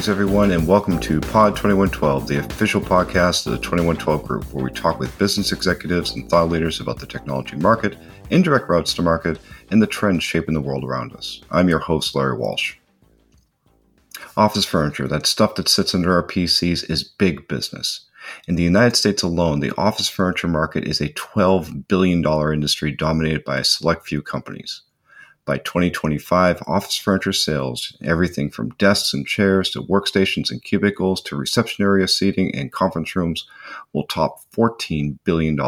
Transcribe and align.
Greetings, 0.00 0.18
everyone, 0.18 0.50
and 0.52 0.66
welcome 0.66 0.98
to 1.00 1.20
Pod 1.20 1.54
2112, 1.56 2.26
the 2.26 2.38
official 2.38 2.80
podcast 2.80 3.44
of 3.44 3.52
the 3.52 3.58
2112 3.58 4.24
Group, 4.24 4.50
where 4.50 4.64
we 4.64 4.70
talk 4.70 4.98
with 4.98 5.18
business 5.18 5.52
executives 5.52 6.12
and 6.12 6.26
thought 6.26 6.48
leaders 6.48 6.80
about 6.80 6.98
the 6.98 7.06
technology 7.06 7.54
market, 7.56 7.98
indirect 8.30 8.70
routes 8.70 8.94
to 8.94 9.02
market, 9.02 9.38
and 9.70 9.82
the 9.82 9.86
trends 9.86 10.24
shaping 10.24 10.54
the 10.54 10.60
world 10.62 10.84
around 10.84 11.12
us. 11.12 11.42
I'm 11.50 11.68
your 11.68 11.80
host, 11.80 12.14
Larry 12.14 12.38
Walsh. 12.38 12.76
Office 14.38 14.64
furniture, 14.64 15.06
that 15.06 15.26
stuff 15.26 15.56
that 15.56 15.68
sits 15.68 15.94
under 15.94 16.14
our 16.14 16.26
PCs, 16.26 16.88
is 16.88 17.04
big 17.04 17.46
business. 17.46 18.06
In 18.48 18.54
the 18.54 18.62
United 18.62 18.96
States 18.96 19.22
alone, 19.22 19.60
the 19.60 19.76
office 19.76 20.08
furniture 20.08 20.48
market 20.48 20.84
is 20.84 21.02
a 21.02 21.10
$12 21.10 21.88
billion 21.88 22.24
industry 22.54 22.90
dominated 22.90 23.44
by 23.44 23.58
a 23.58 23.64
select 23.64 24.06
few 24.06 24.22
companies. 24.22 24.80
By 25.46 25.58
2025, 25.58 26.62
office 26.66 26.96
furniture 26.96 27.32
sales, 27.32 27.96
everything 28.02 28.50
from 28.50 28.70
desks 28.78 29.14
and 29.14 29.26
chairs 29.26 29.70
to 29.70 29.82
workstations 29.82 30.50
and 30.50 30.62
cubicles 30.62 31.20
to 31.22 31.36
reception 31.36 31.84
area 31.84 32.06
seating 32.06 32.54
and 32.54 32.70
conference 32.70 33.16
rooms, 33.16 33.46
will 33.92 34.06
top 34.06 34.40
$14 34.54 35.18
billion. 35.24 35.58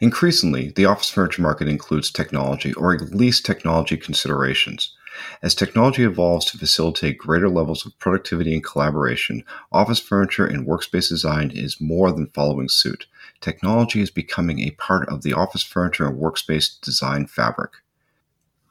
Increasingly, 0.00 0.72
the 0.76 0.86
office 0.86 1.10
furniture 1.10 1.42
market 1.42 1.68
includes 1.68 2.10
technology, 2.10 2.72
or 2.74 2.94
at 2.94 3.14
least 3.14 3.44
technology 3.44 3.96
considerations. 3.96 4.94
As 5.42 5.54
technology 5.54 6.04
evolves 6.04 6.46
to 6.46 6.58
facilitate 6.58 7.18
greater 7.18 7.48
levels 7.48 7.84
of 7.84 7.98
productivity 7.98 8.54
and 8.54 8.64
collaboration, 8.64 9.44
office 9.72 9.98
furniture 9.98 10.46
and 10.46 10.66
workspace 10.66 11.08
design 11.08 11.50
is 11.50 11.80
more 11.80 12.12
than 12.12 12.28
following 12.28 12.68
suit. 12.68 13.06
Technology 13.40 14.00
is 14.00 14.10
becoming 14.10 14.60
a 14.60 14.72
part 14.72 15.08
of 15.08 15.22
the 15.22 15.32
office 15.32 15.62
furniture 15.62 16.06
and 16.06 16.20
workspace 16.20 16.78
design 16.80 17.26
fabric. 17.26 17.72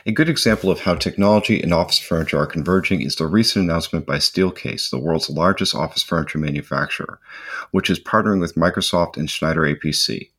A 0.06 0.12
good 0.12 0.30
example 0.30 0.72
of 0.72 0.82
how 0.82 0.96
technology 0.96 1.62
and 1.62 1.74
office 1.74 2.00
furniture 2.00 2.38
are 2.38 2.46
converging 2.46 3.02
is 3.02 3.16
the 3.16 3.28
recent 3.28 3.66
announcement 3.66 4.06
by 4.06 4.18
Steelcase, 4.18 4.90
the 4.90 5.00
world's 5.00 5.30
largest 5.30 5.76
office 5.76 6.04
furniture 6.04 6.38
manufacturer, 6.38 7.20
which 7.72 7.90
is 7.90 8.00
partnering 8.00 8.40
with 8.40 8.56
Microsoft 8.56 9.18
and 9.18 9.30
Schneider 9.30 9.62
APC. 9.62 10.30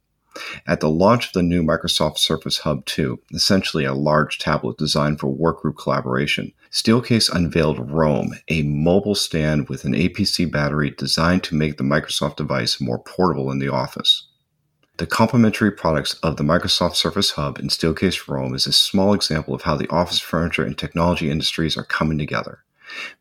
At 0.67 0.81
the 0.81 0.89
launch 0.89 1.27
of 1.27 1.33
the 1.33 1.43
new 1.43 1.63
Microsoft 1.63 2.19
Surface 2.19 2.59
Hub 2.59 2.85
2, 2.87 3.21
essentially 3.33 3.85
a 3.85 3.95
large 3.95 4.39
tablet 4.39 4.79
designed 4.79 5.19
for 5.19 5.27
workgroup 5.27 5.77
collaboration, 5.77 6.53
Steelcase 6.71 7.29
unveiled 7.29 7.91
Roam, 7.91 8.35
a 8.49 8.63
mobile 8.63 9.17
stand 9.17 9.69
with 9.69 9.85
an 9.85 9.93
APC 9.93 10.51
battery 10.51 10.91
designed 10.91 11.43
to 11.45 11.57
make 11.57 11.79
the 11.79 11.85
Microsoft 11.85 12.37
device 12.37 12.81
more 12.81 12.99
portable 12.99 13.51
in 13.51 13.59
the 13.59 13.69
office. 13.69 14.29
The 14.99 15.07
complementary 15.07 15.73
products 15.73 16.15
of 16.23 16.37
the 16.37 16.45
Microsoft 16.45 16.95
Surface 16.95 17.31
Hub 17.31 17.59
and 17.59 17.71
Steelcase 17.71 18.29
Roam 18.29 18.55
is 18.55 18.67
a 18.67 18.73
small 18.73 19.15
example 19.15 19.55
of 19.55 19.63
how 19.63 19.75
the 19.75 19.89
office 19.89 20.21
furniture 20.21 20.63
and 20.63 20.77
technology 20.77 21.31
industries 21.31 21.77
are 21.77 21.85
coming 21.85 22.19
together. 22.19 22.65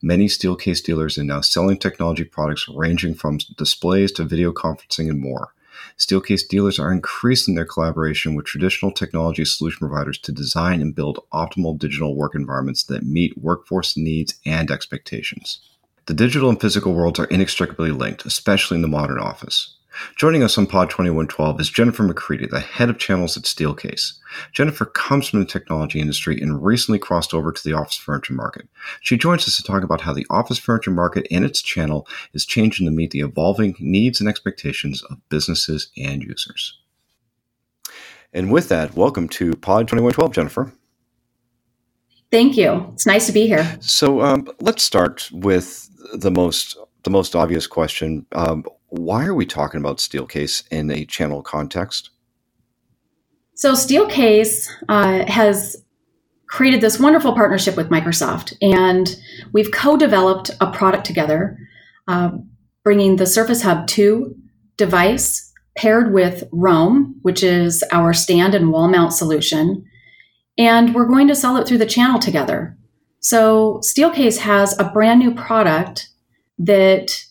Many 0.01 0.27
Steelcase 0.27 0.83
dealers 0.83 1.17
are 1.17 1.23
now 1.23 1.41
selling 1.41 1.77
technology 1.77 2.23
products 2.23 2.67
ranging 2.67 3.15
from 3.15 3.37
displays 3.57 4.11
to 4.13 4.25
video 4.25 4.51
conferencing 4.51 5.09
and 5.09 5.19
more. 5.19 5.53
Steelcase 5.97 6.47
dealers 6.47 6.79
are 6.79 6.91
increasing 6.91 7.55
their 7.55 7.65
collaboration 7.65 8.35
with 8.35 8.45
traditional 8.45 8.91
technology 8.91 9.45
solution 9.45 9.79
providers 9.79 10.17
to 10.19 10.31
design 10.31 10.81
and 10.81 10.95
build 10.95 11.19
optimal 11.33 11.77
digital 11.77 12.15
work 12.15 12.35
environments 12.35 12.83
that 12.83 13.03
meet 13.03 13.37
workforce 13.37 13.97
needs 13.97 14.35
and 14.45 14.71
expectations. 14.71 15.59
The 16.05 16.13
digital 16.13 16.49
and 16.49 16.59
physical 16.59 16.93
worlds 16.93 17.19
are 17.19 17.25
inextricably 17.25 17.91
linked, 17.91 18.25
especially 18.25 18.75
in 18.75 18.81
the 18.81 18.87
modern 18.87 19.19
office. 19.19 19.75
Joining 20.15 20.43
us 20.43 20.57
on 20.57 20.67
Pod 20.67 20.89
2112 20.89 21.59
is 21.59 21.69
Jennifer 21.69 22.03
McCready, 22.03 22.47
the 22.47 22.59
head 22.59 22.89
of 22.89 22.97
channels 22.97 23.35
at 23.35 23.43
Steelcase. 23.43 24.13
Jennifer 24.51 24.85
comes 24.85 25.27
from 25.27 25.39
the 25.39 25.45
technology 25.45 25.99
industry 25.99 26.39
and 26.39 26.63
recently 26.63 26.99
crossed 26.99 27.33
over 27.33 27.51
to 27.51 27.63
the 27.63 27.73
office 27.73 27.95
furniture 27.95 28.33
market. 28.33 28.67
She 29.01 29.17
joins 29.17 29.47
us 29.47 29.57
to 29.57 29.63
talk 29.63 29.83
about 29.83 30.01
how 30.01 30.13
the 30.13 30.27
office 30.29 30.57
furniture 30.57 30.91
market 30.91 31.27
and 31.31 31.43
its 31.43 31.61
channel 31.61 32.07
is 32.33 32.45
changing 32.45 32.85
to 32.85 32.91
meet 32.91 33.11
the 33.11 33.21
evolving 33.21 33.75
needs 33.79 34.19
and 34.19 34.29
expectations 34.29 35.03
of 35.03 35.17
businesses 35.29 35.89
and 35.97 36.23
users. 36.23 36.77
And 38.31 38.51
with 38.51 38.69
that, 38.69 38.95
welcome 38.95 39.27
to 39.29 39.53
Pod 39.55 39.87
2112, 39.87 40.33
Jennifer. 40.33 40.73
Thank 42.31 42.57
you. 42.57 42.89
It's 42.93 43.07
nice 43.07 43.25
to 43.25 43.31
be 43.31 43.47
here. 43.47 43.77
So 43.79 44.21
um, 44.21 44.47
let's 44.61 44.83
start 44.83 45.29
with 45.31 45.89
the 46.13 46.31
most 46.31 46.77
the 47.03 47.09
most 47.09 47.35
obvious 47.35 47.65
question. 47.65 48.25
Um, 48.33 48.65
why 48.89 49.25
are 49.25 49.33
we 49.33 49.45
talking 49.45 49.79
about 49.79 49.97
Steelcase 49.97 50.63
in 50.71 50.89
a 50.91 51.05
channel 51.05 51.41
context? 51.41 52.09
So, 53.53 53.73
Steelcase 53.73 54.67
uh, 54.87 55.25
has 55.29 55.83
created 56.47 56.81
this 56.81 56.99
wonderful 56.99 57.33
partnership 57.33 57.75
with 57.75 57.89
Microsoft, 57.89 58.53
and 58.61 59.15
we've 59.51 59.71
co 59.71 59.97
developed 59.97 60.51
a 60.61 60.71
product 60.71 61.05
together, 61.05 61.57
uh, 62.07 62.31
bringing 62.83 63.17
the 63.17 63.25
Surface 63.25 63.61
Hub 63.61 63.87
2 63.87 64.35
device 64.77 65.53
paired 65.77 66.13
with 66.13 66.43
Roam, 66.51 67.15
which 67.21 67.43
is 67.43 67.83
our 67.91 68.13
stand 68.13 68.55
and 68.55 68.71
wall 68.71 68.87
mount 68.87 69.13
solution. 69.13 69.85
And 70.57 70.93
we're 70.93 71.07
going 71.07 71.27
to 71.27 71.35
sell 71.35 71.57
it 71.57 71.67
through 71.67 71.77
the 71.77 71.85
channel 71.85 72.19
together. 72.19 72.77
So, 73.19 73.81
Steelcase 73.83 74.37
has 74.39 74.77
a 74.79 74.89
brand 74.89 75.19
new 75.19 75.35
product 75.35 76.09
that 76.57 77.25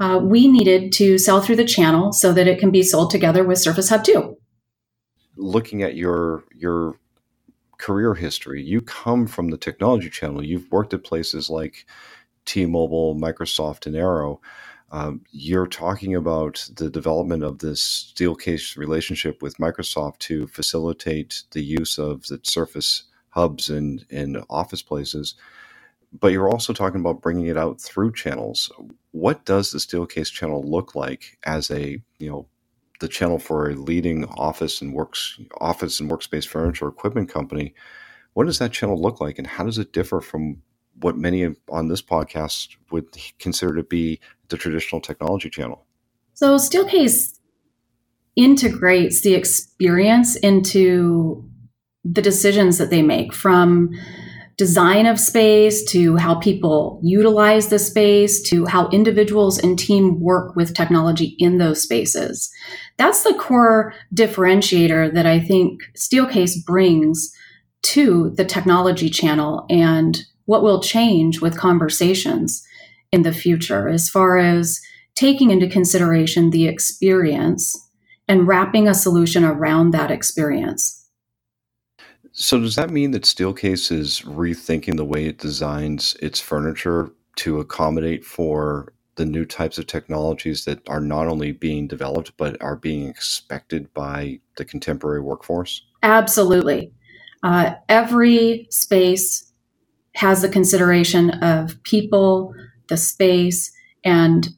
uh, 0.00 0.18
we 0.22 0.48
needed 0.48 0.92
to 0.92 1.18
sell 1.18 1.40
through 1.42 1.56
the 1.56 1.64
channel 1.64 2.12
so 2.12 2.32
that 2.32 2.48
it 2.48 2.58
can 2.58 2.70
be 2.70 2.82
sold 2.82 3.10
together 3.10 3.44
with 3.44 3.58
Surface 3.58 3.90
Hub 3.90 4.02
2. 4.02 4.36
Looking 5.36 5.82
at 5.82 5.94
your 5.94 6.44
your 6.54 6.96
career 7.78 8.14
history, 8.14 8.62
you 8.62 8.80
come 8.80 9.26
from 9.26 9.48
the 9.48 9.56
technology 9.56 10.10
channel. 10.10 10.44
You've 10.44 10.70
worked 10.70 10.92
at 10.92 11.04
places 11.04 11.48
like 11.48 11.86
T-Mobile, 12.44 13.14
Microsoft, 13.16 13.86
and 13.86 13.96
Arrow. 13.96 14.40
Um, 14.92 15.22
you're 15.30 15.68
talking 15.68 16.14
about 16.14 16.68
the 16.74 16.90
development 16.90 17.44
of 17.44 17.58
this 17.58 18.12
Steelcase 18.14 18.76
relationship 18.76 19.40
with 19.40 19.56
Microsoft 19.58 20.18
to 20.20 20.46
facilitate 20.48 21.44
the 21.52 21.62
use 21.62 21.98
of 21.98 22.26
the 22.26 22.40
Surface 22.42 23.04
hubs 23.30 23.70
in 23.70 24.04
in 24.10 24.42
office 24.50 24.82
places 24.82 25.36
but 26.18 26.32
you're 26.32 26.50
also 26.50 26.72
talking 26.72 27.00
about 27.00 27.22
bringing 27.22 27.46
it 27.46 27.56
out 27.56 27.80
through 27.80 28.12
channels. 28.12 28.70
What 29.12 29.44
does 29.44 29.70
the 29.70 29.78
Steelcase 29.78 30.30
channel 30.30 30.62
look 30.62 30.94
like 30.94 31.38
as 31.44 31.70
a 31.70 32.02
you 32.18 32.30
know 32.30 32.46
the 33.00 33.08
channel 33.08 33.38
for 33.38 33.68
a 33.68 33.74
leading 33.74 34.24
office 34.26 34.80
and 34.80 34.92
works 34.92 35.40
office 35.60 36.00
and 36.00 36.10
workspace 36.10 36.46
furniture 36.46 36.88
equipment 36.88 37.28
company? 37.28 37.74
What 38.34 38.46
does 38.46 38.58
that 38.58 38.72
channel 38.72 39.00
look 39.00 39.20
like, 39.20 39.38
and 39.38 39.46
how 39.46 39.64
does 39.64 39.78
it 39.78 39.92
differ 39.92 40.20
from 40.20 40.62
what 41.00 41.16
many 41.16 41.54
on 41.68 41.88
this 41.88 42.02
podcast 42.02 42.76
would 42.90 43.06
consider 43.38 43.74
to 43.74 43.82
be 43.82 44.20
the 44.48 44.56
traditional 44.56 45.00
technology 45.00 45.50
channel? 45.50 45.86
So 46.34 46.56
Steelcase 46.56 47.38
integrates 48.36 49.22
the 49.22 49.34
experience 49.34 50.36
into 50.36 51.48
the 52.04 52.22
decisions 52.22 52.78
that 52.78 52.90
they 52.90 53.02
make 53.02 53.34
from 53.34 53.90
design 54.60 55.06
of 55.06 55.18
space 55.18 55.82
to 55.84 56.16
how 56.16 56.34
people 56.34 57.00
utilize 57.02 57.68
the 57.68 57.78
space 57.78 58.42
to 58.42 58.66
how 58.66 58.90
individuals 58.90 59.58
and 59.58 59.78
team 59.78 60.20
work 60.20 60.54
with 60.54 60.74
technology 60.74 61.34
in 61.38 61.56
those 61.56 61.80
spaces. 61.80 62.50
That's 62.98 63.22
the 63.22 63.32
core 63.32 63.94
differentiator 64.14 65.14
that 65.14 65.24
I 65.24 65.40
think 65.40 65.80
Steelcase 65.96 66.62
brings 66.62 67.34
to 67.84 68.34
the 68.36 68.44
technology 68.44 69.08
channel 69.08 69.64
and 69.70 70.22
what 70.44 70.62
will 70.62 70.82
change 70.82 71.40
with 71.40 71.56
conversations 71.56 72.62
in 73.12 73.22
the 73.22 73.32
future 73.32 73.88
as 73.88 74.10
far 74.10 74.36
as 74.36 74.78
taking 75.14 75.50
into 75.50 75.70
consideration 75.70 76.50
the 76.50 76.68
experience 76.68 77.88
and 78.28 78.46
wrapping 78.46 78.86
a 78.86 78.92
solution 78.92 79.42
around 79.42 79.92
that 79.92 80.10
experience. 80.10 80.99
So 82.40 82.58
does 82.58 82.76
that 82.76 82.88
mean 82.88 83.10
that 83.10 83.24
Steelcase 83.24 83.92
is 83.92 84.22
rethinking 84.22 84.96
the 84.96 85.04
way 85.04 85.26
it 85.26 85.36
designs 85.36 86.16
its 86.22 86.40
furniture 86.40 87.10
to 87.36 87.60
accommodate 87.60 88.24
for 88.24 88.94
the 89.16 89.26
new 89.26 89.44
types 89.44 89.76
of 89.76 89.86
technologies 89.86 90.64
that 90.64 90.80
are 90.88 91.02
not 91.02 91.26
only 91.26 91.52
being 91.52 91.86
developed 91.86 92.32
but 92.38 92.60
are 92.62 92.76
being 92.76 93.06
expected 93.06 93.92
by 93.92 94.40
the 94.56 94.64
contemporary 94.64 95.20
workforce? 95.20 95.84
Absolutely. 96.02 96.90
Uh, 97.42 97.74
every 97.90 98.66
space 98.70 99.52
has 100.14 100.40
the 100.40 100.48
consideration 100.48 101.30
of 101.42 101.82
people, 101.82 102.54
the 102.88 102.96
space, 102.96 103.70
and 104.02 104.48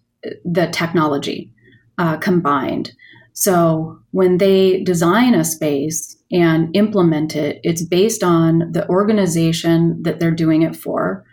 the 0.45 0.69
technology 0.69 1.51
uh, 1.99 2.17
combined. 2.19 2.93
So 3.33 4.01
when 4.11 4.39
they 4.39 4.83
design 4.83 5.35
a 5.35 5.45
space, 5.45 6.17
and 6.33 6.75
implement 6.75 7.37
it, 7.37 7.61
it's 7.63 7.85
based 7.85 8.25
on 8.25 8.73
the 8.73 8.89
organization 8.89 10.03
that 10.03 10.19
they're 10.19 10.31
doing 10.31 10.63
it 10.63 10.75
for 10.75 11.25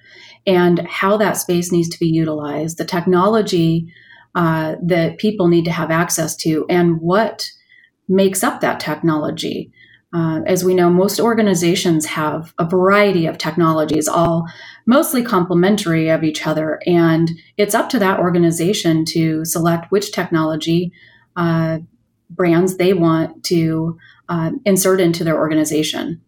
and 0.46 0.86
how 0.88 1.16
that 1.18 1.38
space 1.38 1.72
needs 1.72 1.90
to 1.90 2.00
be 2.00 2.08
utilized, 2.08 2.78
the 2.78 2.86
technology 2.86 3.92
uh, 4.36 4.76
that 4.84 5.18
people 5.18 5.48
need 5.48 5.66
to 5.66 5.72
have 5.72 5.90
access 5.90 6.36
to, 6.36 6.66
and 6.70 7.00
what 7.02 7.50
makes 8.08 8.44
up 8.44 8.62
that 8.62 8.80
technology. 8.80 9.72
Uh, 10.14 10.42
as 10.48 10.64
we 10.64 10.74
know, 10.74 10.90
most 10.90 11.20
organizations 11.20 12.06
have 12.06 12.54
a 12.58 12.68
variety 12.68 13.26
of 13.26 13.38
technologies, 13.38 14.08
all 14.08 14.46
mostly 14.86 15.24
complementary 15.24 16.10
of 16.10 16.24
each 16.24 16.48
other. 16.48 16.80
And 16.86 17.30
it's 17.58 17.76
up 17.76 17.90
to 17.90 18.00
that 18.00 18.20
organization 18.20 19.06
to 19.06 19.46
select 19.46 19.92
which 19.92 20.12
technology 20.12 20.92
uh, 21.40 21.80
brands 22.30 22.78
they 22.78 22.94
want 22.94 23.44
to 23.46 23.98
uh, 24.28 24.52
insert 24.66 25.00
into 25.00 25.24
their 25.24 25.38
organization. 25.38 26.22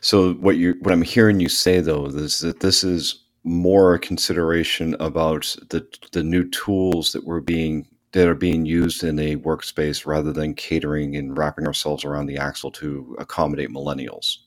So 0.00 0.34
what 0.34 0.56
you 0.56 0.74
what 0.80 0.92
I'm 0.92 1.02
hearing 1.02 1.40
you 1.40 1.48
say 1.48 1.80
though 1.80 2.06
is 2.06 2.40
that 2.40 2.60
this 2.60 2.84
is 2.84 3.24
more 3.44 3.94
a 3.94 3.98
consideration 3.98 4.94
about 5.00 5.56
the 5.70 5.86
the 6.12 6.22
new 6.22 6.48
tools 6.50 7.12
that 7.12 7.24
were 7.24 7.40
being 7.40 7.86
that 8.12 8.28
are 8.28 8.34
being 8.34 8.66
used 8.66 9.04
in 9.04 9.18
a 9.20 9.36
workspace 9.36 10.04
rather 10.04 10.32
than 10.32 10.52
catering 10.54 11.16
and 11.16 11.38
wrapping 11.38 11.66
ourselves 11.66 12.04
around 12.04 12.26
the 12.26 12.36
axle 12.36 12.72
to 12.72 13.16
accommodate 13.20 13.70
millennials. 13.70 14.38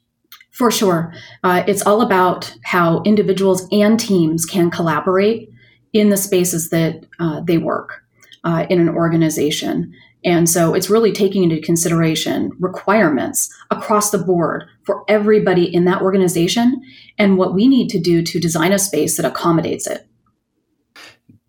For 0.51 0.69
sure. 0.69 1.13
Uh, 1.43 1.63
it's 1.65 1.81
all 1.81 2.01
about 2.01 2.53
how 2.63 3.01
individuals 3.03 3.65
and 3.71 3.99
teams 3.99 4.45
can 4.45 4.69
collaborate 4.69 5.49
in 5.93 6.09
the 6.09 6.17
spaces 6.17 6.69
that 6.69 7.05
uh, 7.19 7.39
they 7.41 7.57
work 7.57 8.02
uh, 8.43 8.65
in 8.69 8.79
an 8.79 8.89
organization. 8.89 9.93
And 10.25 10.49
so 10.49 10.73
it's 10.73 10.89
really 10.89 11.11
taking 11.11 11.43
into 11.43 11.59
consideration 11.61 12.51
requirements 12.59 13.53
across 13.71 14.11
the 14.11 14.17
board 14.17 14.65
for 14.83 15.03
everybody 15.09 15.73
in 15.73 15.85
that 15.85 16.01
organization 16.01 16.81
and 17.17 17.37
what 17.37 17.53
we 17.53 17.67
need 17.67 17.89
to 17.89 17.99
do 17.99 18.21
to 18.23 18.39
design 18.39 18.71
a 18.71 18.79
space 18.79 19.17
that 19.17 19.25
accommodates 19.25 19.85
it. 19.87 20.07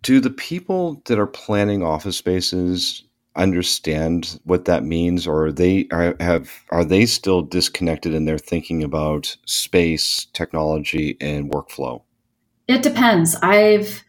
Do 0.02 0.20
the 0.20 0.30
people 0.30 1.00
that 1.06 1.18
are 1.18 1.26
planning 1.26 1.82
office 1.82 2.16
spaces 2.16 3.04
understand 3.36 4.38
what 4.44 4.64
that 4.66 4.84
means 4.84 5.26
or 5.26 5.46
are 5.46 5.52
they 5.52 5.88
are, 5.90 6.14
have 6.20 6.50
are 6.70 6.84
they 6.84 7.04
still 7.06 7.42
disconnected 7.42 8.14
in 8.14 8.26
their 8.26 8.38
thinking 8.38 8.82
about 8.82 9.36
space, 9.46 10.26
technology 10.32 11.16
and 11.20 11.50
workflow? 11.52 12.02
It 12.68 12.82
depends. 12.82 13.34
I've 13.36 14.03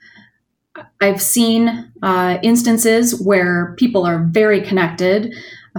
I've 1.02 1.22
seen 1.22 1.92
uh, 2.04 2.38
instances 2.44 3.22
where 3.22 3.76
people 3.78 4.06
are 4.06 4.28
very 4.32 4.62
connected 4.62 5.34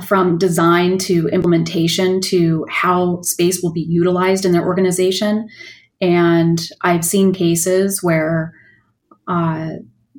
from 0.04 0.38
design 0.38 0.98
to 0.98 1.28
implementation 1.28 2.20
to 2.20 2.66
how 2.68 3.22
space 3.22 3.62
will 3.62 3.72
be 3.72 3.86
utilized 3.88 4.44
in 4.44 4.52
their 4.52 4.66
organization. 4.66 5.48
And 6.00 6.60
I've 6.82 7.04
seen 7.04 7.32
cases 7.32 8.02
where 8.02 8.52
uh, 9.26 9.70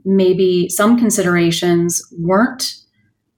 maybe 0.04 0.70
some 0.70 0.98
considerations 0.98 2.02
weren't 2.18 2.76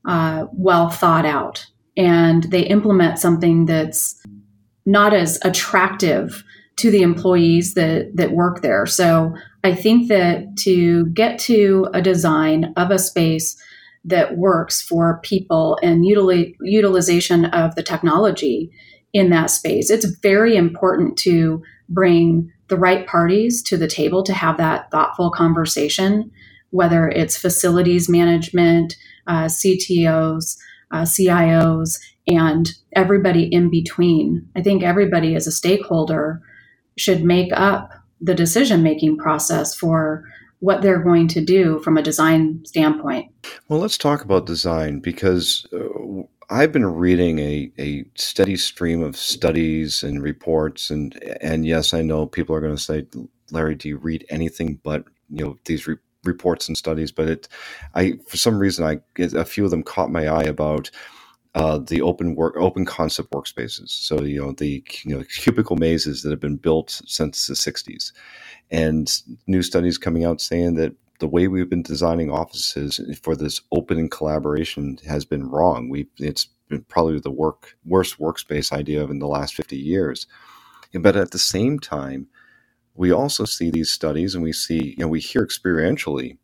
uh, 0.06 0.46
well 0.54 0.90
thought 0.90 1.26
out 1.26 1.66
and 1.98 2.44
they 2.44 2.62
implement 2.62 3.20
something 3.20 3.66
that's 3.66 4.22
not 4.86 5.14
as 5.14 5.38
attractive 5.44 6.44
to 6.78 6.90
the 6.90 7.02
employees 7.02 7.74
that 7.74 8.12
that 8.16 8.32
work 8.32 8.62
there. 8.62 8.86
So 8.86 9.36
I 9.64 9.76
think 9.76 10.08
that 10.08 10.58
to 10.60 11.08
get 11.08 11.40
to 11.40 11.88
a 11.94 12.02
design 12.02 12.74
of 12.78 12.92
a 12.92 13.00
space 13.00 13.62
that 14.06 14.38
works 14.38 14.82
for 14.82 15.20
people 15.24 15.78
and 15.84 16.06
utili- 16.06 16.56
utilization 16.62 17.46
of 17.46 17.76
the 17.76 17.84
technology 17.84 18.72
in 19.12 19.30
that 19.32 19.50
space, 19.50 19.90
it's 19.90 20.06
very 20.06 20.56
important 20.56 21.18
to 21.20 21.62
bring 21.90 22.52
the 22.70 22.78
right 22.78 23.06
parties 23.08 23.62
to 23.64 23.78
the 23.78 23.88
table 23.88 24.24
to 24.24 24.34
have 24.34 24.58
that 24.58 24.90
thoughtful 24.92 25.32
conversation, 25.32 26.32
whether 26.70 27.10
it's 27.10 27.38
facilities 27.38 28.08
management, 28.08 28.96
uh, 29.28 29.46
CTOs, 29.46 30.58
uh, 30.92 31.02
CIOs, 31.02 32.00
and 32.28 32.72
everybody 32.96 33.44
in 33.44 33.70
between. 33.70 34.48
I 34.56 34.62
think 34.62 34.84
everybody 34.84 35.36
as 35.36 35.48
a 35.48 35.52
stakeholder 35.52 36.42
should 36.96 37.24
make 37.24 37.52
up 37.54 37.92
the 38.22 38.36
decision 38.36 38.84
making 38.84 39.18
process 39.18 39.76
for 39.76 40.26
what 40.60 40.82
they're 40.82 41.02
going 41.02 41.28
to 41.30 41.42
do 41.42 41.80
from 41.80 41.98
a 41.98 42.02
design 42.02 42.64
standpoint. 42.66 43.32
Well, 43.70 43.80
let's 43.80 43.98
talk 43.98 44.24
about 44.24 44.46
design 44.46 45.00
because 45.00 45.66
uh, 45.74 46.24
I've 46.50 46.72
been 46.72 46.86
reading 46.86 47.40
a, 47.40 47.72
a 47.80 48.06
steady 48.16 48.58
stream 48.58 49.02
of 49.02 49.16
studies 49.16 50.04
and 50.04 50.22
reports, 50.22 50.90
and 50.90 51.22
and 51.42 51.66
yes, 51.66 51.94
I 51.94 52.02
know 52.02 52.26
people 52.26 52.56
are 52.56 52.62
going 52.62 52.76
to 52.76 52.82
say, 52.82 53.06
Larry, 53.52 53.76
do 53.76 53.88
you 53.88 53.98
read 53.98 54.26
anything 54.30 54.80
but 54.84 55.06
you 55.30 55.46
know 55.46 55.58
these 55.66 55.88
re- 55.88 55.98
reports 56.24 56.68
and 56.68 56.78
studies? 56.78 57.12
But 57.12 57.30
it, 57.30 57.48
I 57.96 58.14
for 58.28 58.38
some 58.38 58.60
reason, 58.60 58.84
I 58.84 59.00
a 59.22 59.46
few 59.46 59.64
of 59.64 59.72
them 59.72 59.84
caught 59.84 60.12
my 60.12 60.28
eye 60.28 60.44
about 60.44 60.92
uh, 61.56 61.80
the 61.80 62.02
open 62.02 62.36
work, 62.36 62.56
open 62.58 62.86
concept 62.86 63.32
workspaces. 63.32 63.90
So 63.90 64.22
you 64.22 64.42
know 64.42 64.52
the 64.54 64.84
you 65.04 65.18
know 65.18 65.24
cubicle 65.24 65.78
mazes 65.78 66.22
that 66.24 66.30
have 66.30 66.40
been 66.40 66.58
built 66.58 67.02
since 67.06 67.48
the 67.48 67.56
'60s, 67.56 68.12
and 68.72 69.12
new 69.48 69.64
studies 69.64 69.98
coming 69.98 70.26
out 70.26 70.42
saying 70.42 70.76
that 70.76 70.96
the 71.20 71.28
way 71.28 71.48
we've 71.48 71.70
been 71.70 71.84
designing 71.84 72.32
offices 72.32 73.00
for 73.22 73.36
this 73.36 73.62
open 73.72 74.10
collaboration 74.10 74.98
has 75.08 75.26
been 75.26 75.50
wrong. 75.50 75.90
We 75.90 76.08
it's 76.18 76.48
been 76.70 76.84
probably 76.84 77.20
the 77.20 77.32
work 77.32 77.76
worst 77.86 78.20
workspace 78.20 78.72
idea 78.72 79.04
of 79.04 79.10
in 79.10 79.20
the 79.20 79.28
last 79.28 79.56
50 79.56 79.76
years. 79.76 80.28
But 80.94 81.16
at 81.16 81.32
the 81.32 81.40
same 81.40 81.80
time, 81.80 82.28
we 82.96 83.12
also 83.12 83.46
see 83.46 83.72
these 83.72 83.92
studies 83.92 84.36
and 84.36 84.44
we 84.44 84.54
see 84.54 84.96
you 84.98 85.00
know 85.00 85.08
we 85.08 85.20
hear 85.20 85.46
experientially 85.46 86.38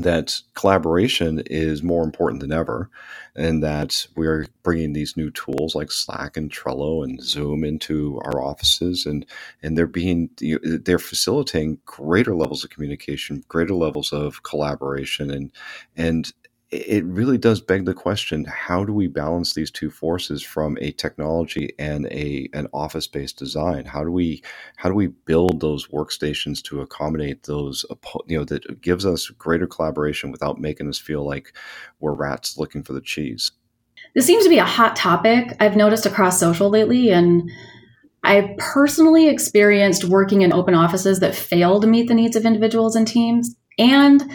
that 0.00 0.40
collaboration 0.54 1.42
is 1.46 1.82
more 1.82 2.02
important 2.02 2.40
than 2.40 2.52
ever 2.52 2.90
and 3.36 3.62
that 3.62 4.06
we're 4.16 4.46
bringing 4.62 4.92
these 4.92 5.16
new 5.16 5.30
tools 5.30 5.74
like 5.74 5.90
slack 5.90 6.36
and 6.36 6.50
trello 6.52 7.04
and 7.04 7.22
zoom 7.22 7.64
into 7.64 8.20
our 8.24 8.42
offices 8.42 9.06
and 9.06 9.24
and 9.62 9.78
they're 9.78 9.86
being 9.86 10.30
they're 10.62 10.98
facilitating 10.98 11.78
greater 11.86 12.34
levels 12.34 12.64
of 12.64 12.70
communication 12.70 13.44
greater 13.48 13.74
levels 13.74 14.12
of 14.12 14.42
collaboration 14.42 15.30
and 15.30 15.50
and 15.96 16.32
it 16.74 17.04
really 17.04 17.38
does 17.38 17.60
beg 17.60 17.84
the 17.84 17.94
question 17.94 18.44
how 18.44 18.84
do 18.84 18.92
we 18.92 19.06
balance 19.06 19.54
these 19.54 19.70
two 19.70 19.90
forces 19.90 20.42
from 20.42 20.76
a 20.80 20.90
technology 20.92 21.72
and 21.78 22.06
a 22.06 22.48
an 22.52 22.66
office 22.72 23.06
based 23.06 23.38
design 23.38 23.84
how 23.84 24.02
do 24.02 24.10
we 24.10 24.42
how 24.76 24.88
do 24.88 24.94
we 24.94 25.06
build 25.06 25.60
those 25.60 25.86
workstations 25.88 26.62
to 26.62 26.80
accommodate 26.80 27.44
those 27.44 27.84
you 28.26 28.36
know 28.36 28.44
that 28.44 28.80
gives 28.80 29.06
us 29.06 29.28
greater 29.30 29.66
collaboration 29.66 30.30
without 30.30 30.60
making 30.60 30.88
us 30.88 30.98
feel 30.98 31.24
like 31.24 31.52
we're 32.00 32.12
rats 32.12 32.58
looking 32.58 32.82
for 32.82 32.92
the 32.92 33.00
cheese 33.00 33.52
this 34.14 34.26
seems 34.26 34.44
to 34.44 34.50
be 34.50 34.58
a 34.58 34.64
hot 34.64 34.96
topic 34.96 35.56
i've 35.60 35.76
noticed 35.76 36.06
across 36.06 36.40
social 36.40 36.68
lately 36.68 37.10
and 37.10 37.50
I've 38.26 38.56
personally 38.56 39.28
experienced 39.28 40.06
working 40.06 40.40
in 40.40 40.50
open 40.50 40.74
offices 40.74 41.20
that 41.20 41.34
fail 41.34 41.78
to 41.78 41.86
meet 41.86 42.08
the 42.08 42.14
needs 42.14 42.36
of 42.36 42.46
individuals 42.46 42.96
and 42.96 43.06
teams. 43.06 43.54
And 43.78 44.32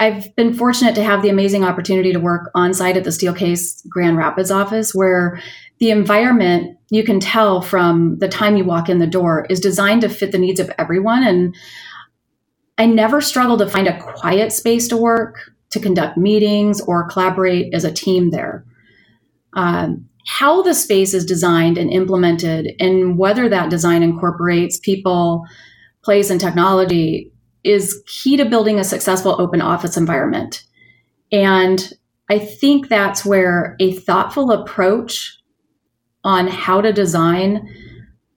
I've 0.00 0.34
been 0.34 0.54
fortunate 0.54 0.94
to 0.94 1.04
have 1.04 1.20
the 1.20 1.28
amazing 1.28 1.62
opportunity 1.62 2.10
to 2.14 2.18
work 2.18 2.50
on 2.54 2.72
site 2.72 2.96
at 2.96 3.04
the 3.04 3.10
Steelcase 3.10 3.86
Grand 3.86 4.16
Rapids 4.16 4.50
office, 4.50 4.94
where 4.94 5.42
the 5.78 5.90
environment 5.90 6.78
you 6.88 7.04
can 7.04 7.20
tell 7.20 7.60
from 7.60 8.18
the 8.18 8.28
time 8.28 8.56
you 8.56 8.64
walk 8.64 8.88
in 8.88 8.98
the 8.98 9.06
door 9.06 9.46
is 9.50 9.60
designed 9.60 10.00
to 10.00 10.08
fit 10.08 10.32
the 10.32 10.38
needs 10.38 10.58
of 10.58 10.70
everyone. 10.78 11.22
And 11.22 11.54
I 12.78 12.86
never 12.86 13.20
struggled 13.20 13.58
to 13.58 13.68
find 13.68 13.86
a 13.86 14.00
quiet 14.00 14.52
space 14.52 14.88
to 14.88 14.96
work, 14.96 15.52
to 15.68 15.78
conduct 15.78 16.16
meetings, 16.16 16.80
or 16.80 17.06
collaborate 17.06 17.74
as 17.74 17.84
a 17.84 17.92
team 17.92 18.30
there. 18.30 18.64
Um, 19.52 20.08
how 20.26 20.62
the 20.62 20.72
space 20.72 21.12
is 21.12 21.26
designed 21.26 21.76
and 21.76 21.90
implemented, 21.90 22.72
and 22.80 23.18
whether 23.18 23.50
that 23.50 23.68
design 23.68 24.02
incorporates 24.02 24.78
people, 24.78 25.44
place, 26.02 26.30
and 26.30 26.40
technology 26.40 27.30
is 27.64 28.02
key 28.06 28.36
to 28.36 28.44
building 28.44 28.78
a 28.78 28.84
successful 28.84 29.36
open 29.38 29.60
office 29.60 29.96
environment. 29.96 30.64
And 31.32 31.92
I 32.28 32.38
think 32.38 32.88
that's 32.88 33.24
where 33.24 33.76
a 33.80 33.92
thoughtful 33.92 34.52
approach 34.52 35.36
on 36.24 36.46
how 36.48 36.80
to 36.80 36.92
design 36.92 37.68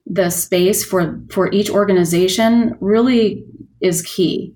the 0.06 0.30
space 0.30 0.84
for, 0.84 1.22
for 1.30 1.51
each 1.51 1.70
organization 1.70 2.75
really 2.80 3.46
is 3.82 4.01
key 4.01 4.56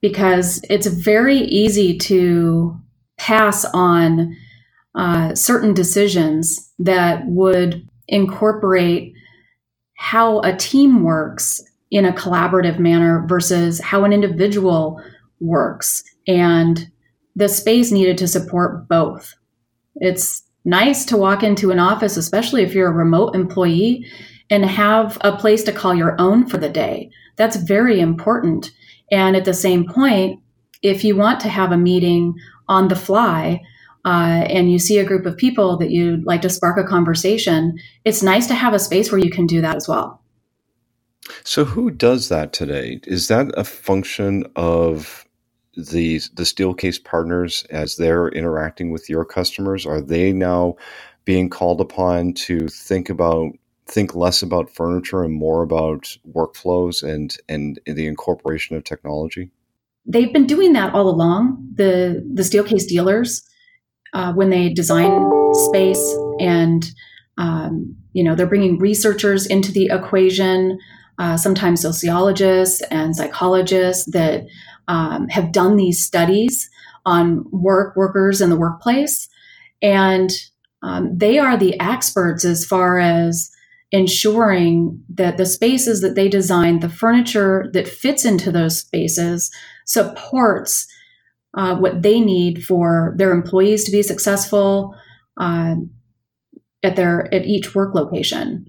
because 0.00 0.60
it's 0.68 0.86
very 0.86 1.38
easy 1.38 1.96
to 1.96 2.76
pass 3.16 3.64
on 3.72 4.36
uh, 4.94 5.34
certain 5.34 5.72
decisions 5.72 6.72
that 6.78 7.24
would 7.26 7.88
incorporate 8.08 9.14
how 9.96 10.40
a 10.40 10.54
team 10.56 11.02
works 11.02 11.62
in 11.92 12.06
a 12.06 12.12
collaborative 12.12 12.78
manner 12.78 13.24
versus 13.28 13.78
how 13.78 14.04
an 14.04 14.14
individual 14.14 15.00
works. 15.40 16.02
And 16.26 16.90
the 17.36 17.48
space 17.48 17.92
needed 17.92 18.16
to 18.18 18.26
support 18.26 18.88
both. 18.88 19.34
It's 19.96 20.42
nice 20.64 21.04
to 21.06 21.18
walk 21.18 21.42
into 21.42 21.70
an 21.70 21.78
office, 21.78 22.16
especially 22.16 22.62
if 22.62 22.74
you're 22.74 22.88
a 22.88 22.94
remote 22.94 23.34
employee, 23.34 24.06
and 24.48 24.64
have 24.64 25.18
a 25.20 25.36
place 25.36 25.62
to 25.64 25.72
call 25.72 25.94
your 25.94 26.18
own 26.18 26.46
for 26.46 26.56
the 26.56 26.70
day. 26.70 27.10
That's 27.36 27.56
very 27.56 28.00
important. 28.00 28.70
And 29.10 29.36
at 29.36 29.44
the 29.44 29.54
same 29.54 29.86
point, 29.86 30.40
if 30.80 31.04
you 31.04 31.14
want 31.14 31.40
to 31.40 31.48
have 31.48 31.72
a 31.72 31.76
meeting 31.76 32.34
on 32.68 32.88
the 32.88 32.96
fly 32.96 33.60
uh, 34.06 34.44
and 34.48 34.72
you 34.72 34.78
see 34.78 34.98
a 34.98 35.04
group 35.04 35.26
of 35.26 35.36
people 35.36 35.76
that 35.76 35.90
you'd 35.90 36.24
like 36.24 36.40
to 36.42 36.48
spark 36.48 36.78
a 36.78 36.88
conversation, 36.88 37.78
it's 38.06 38.22
nice 38.22 38.46
to 38.46 38.54
have 38.54 38.72
a 38.72 38.78
space 38.78 39.12
where 39.12 39.20
you 39.20 39.30
can 39.30 39.46
do 39.46 39.60
that 39.60 39.76
as 39.76 39.86
well. 39.86 40.21
So, 41.44 41.64
who 41.64 41.90
does 41.90 42.28
that 42.28 42.52
today? 42.52 43.00
Is 43.04 43.28
that 43.28 43.52
a 43.56 43.64
function 43.64 44.44
of 44.56 45.26
the 45.74 46.20
the 46.34 46.42
Steelcase 46.42 47.02
partners 47.02 47.64
as 47.70 47.96
they're 47.96 48.28
interacting 48.28 48.90
with 48.90 49.08
your 49.08 49.24
customers? 49.24 49.86
Are 49.86 50.00
they 50.00 50.32
now 50.32 50.76
being 51.24 51.48
called 51.48 51.80
upon 51.80 52.34
to 52.34 52.68
think 52.68 53.08
about 53.08 53.52
think 53.86 54.14
less 54.14 54.42
about 54.42 54.70
furniture 54.70 55.22
and 55.22 55.34
more 55.34 55.62
about 55.62 56.16
workflows 56.32 57.02
and 57.02 57.36
and 57.48 57.80
the 57.86 58.06
incorporation 58.06 58.76
of 58.76 58.84
technology? 58.84 59.50
They've 60.06 60.32
been 60.32 60.46
doing 60.46 60.72
that 60.72 60.94
all 60.94 61.08
along. 61.08 61.68
The 61.74 62.28
the 62.32 62.42
Steelcase 62.42 62.86
dealers, 62.86 63.42
uh, 64.12 64.32
when 64.32 64.50
they 64.50 64.72
design 64.72 65.30
space 65.68 66.16
and 66.40 66.84
um, 67.38 67.96
you 68.12 68.24
know 68.24 68.34
they're 68.34 68.46
bringing 68.46 68.78
researchers 68.78 69.46
into 69.46 69.72
the 69.72 69.86
equation, 69.86 70.78
uh, 71.18 71.36
sometimes 71.36 71.82
sociologists 71.82 72.82
and 72.90 73.14
psychologists 73.14 74.10
that 74.12 74.44
um, 74.88 75.28
have 75.28 75.52
done 75.52 75.76
these 75.76 76.04
studies 76.04 76.68
on 77.04 77.44
work 77.50 77.96
workers 77.96 78.40
in 78.40 78.50
the 78.50 78.56
workplace, 78.56 79.28
and 79.80 80.30
um, 80.82 81.16
they 81.16 81.38
are 81.38 81.56
the 81.56 81.78
experts 81.80 82.44
as 82.44 82.64
far 82.64 82.98
as 82.98 83.50
ensuring 83.92 85.02
that 85.14 85.36
the 85.36 85.46
spaces 85.46 86.00
that 86.00 86.14
they 86.14 86.28
design, 86.28 86.80
the 86.80 86.88
furniture 86.88 87.68
that 87.74 87.86
fits 87.86 88.24
into 88.24 88.50
those 88.50 88.80
spaces, 88.80 89.50
supports 89.86 90.86
uh, 91.54 91.76
what 91.76 92.02
they 92.02 92.18
need 92.20 92.64
for 92.64 93.14
their 93.18 93.32
employees 93.32 93.84
to 93.84 93.92
be 93.92 94.02
successful 94.02 94.94
uh, 95.38 95.74
at 96.82 96.96
their 96.96 97.32
at 97.34 97.44
each 97.44 97.74
work 97.74 97.94
location. 97.94 98.66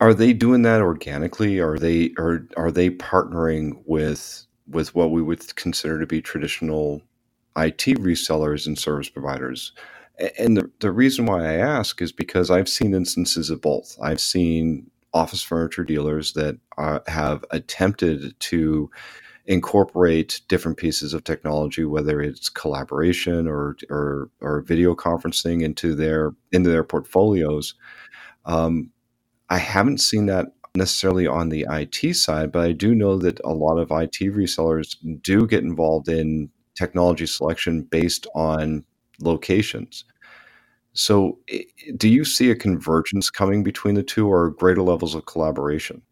Are 0.00 0.14
they 0.14 0.32
doing 0.32 0.62
that 0.62 0.80
organically? 0.80 1.60
Are 1.60 1.78
they 1.78 2.12
are 2.18 2.46
are 2.56 2.70
they 2.70 2.90
partnering 2.90 3.82
with 3.84 4.46
with 4.66 4.94
what 4.94 5.10
we 5.10 5.22
would 5.22 5.54
consider 5.56 6.00
to 6.00 6.06
be 6.06 6.22
traditional 6.22 7.02
IT 7.56 7.84
resellers 7.98 8.66
and 8.66 8.78
service 8.78 9.10
providers? 9.10 9.72
And 10.38 10.56
the, 10.56 10.70
the 10.80 10.92
reason 10.92 11.26
why 11.26 11.44
I 11.44 11.54
ask 11.54 12.00
is 12.00 12.12
because 12.12 12.50
I've 12.50 12.68
seen 12.68 12.94
instances 12.94 13.50
of 13.50 13.60
both. 13.60 13.96
I've 14.02 14.20
seen 14.20 14.90
office 15.12 15.42
furniture 15.42 15.84
dealers 15.84 16.34
that 16.34 16.58
uh, 16.78 17.00
have 17.06 17.44
attempted 17.50 18.38
to 18.38 18.90
incorporate 19.46 20.40
different 20.48 20.76
pieces 20.78 21.12
of 21.14 21.24
technology, 21.24 21.84
whether 21.84 22.20
it's 22.22 22.48
collaboration 22.48 23.46
or 23.46 23.76
or, 23.90 24.30
or 24.40 24.62
video 24.62 24.94
conferencing 24.94 25.62
into 25.62 25.94
their 25.94 26.32
into 26.52 26.70
their 26.70 26.84
portfolios. 26.84 27.74
Um, 28.46 28.90
I 29.50 29.58
haven't 29.58 29.98
seen 29.98 30.26
that 30.26 30.46
necessarily 30.74 31.26
on 31.26 31.48
the 31.48 31.66
IT 31.70 32.14
side, 32.14 32.52
but 32.52 32.62
I 32.62 32.72
do 32.72 32.94
know 32.94 33.18
that 33.18 33.40
a 33.44 33.52
lot 33.52 33.78
of 33.78 33.90
IT 33.90 34.20
resellers 34.20 34.96
do 35.22 35.46
get 35.46 35.64
involved 35.64 36.08
in 36.08 36.50
technology 36.76 37.26
selection 37.26 37.82
based 37.82 38.26
on 38.34 38.84
locations. 39.20 40.04
So, 40.92 41.38
do 41.96 42.08
you 42.08 42.24
see 42.24 42.50
a 42.50 42.56
convergence 42.56 43.30
coming 43.30 43.62
between 43.62 43.94
the 43.94 44.02
two 44.02 44.28
or 44.28 44.50
greater 44.50 44.82
levels 44.82 45.14
of 45.14 45.26
collaboration? 45.26 46.02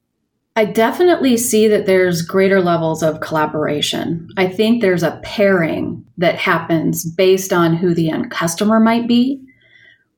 I 0.54 0.64
definitely 0.64 1.36
see 1.36 1.68
that 1.68 1.86
there's 1.86 2.22
greater 2.22 2.60
levels 2.60 3.02
of 3.02 3.20
collaboration. 3.20 4.28
I 4.36 4.48
think 4.48 4.82
there's 4.82 5.04
a 5.04 5.20
pairing 5.22 6.04
that 6.16 6.34
happens 6.34 7.04
based 7.04 7.52
on 7.52 7.76
who 7.76 7.94
the 7.94 8.10
end 8.10 8.32
customer 8.32 8.80
might 8.80 9.06
be, 9.06 9.40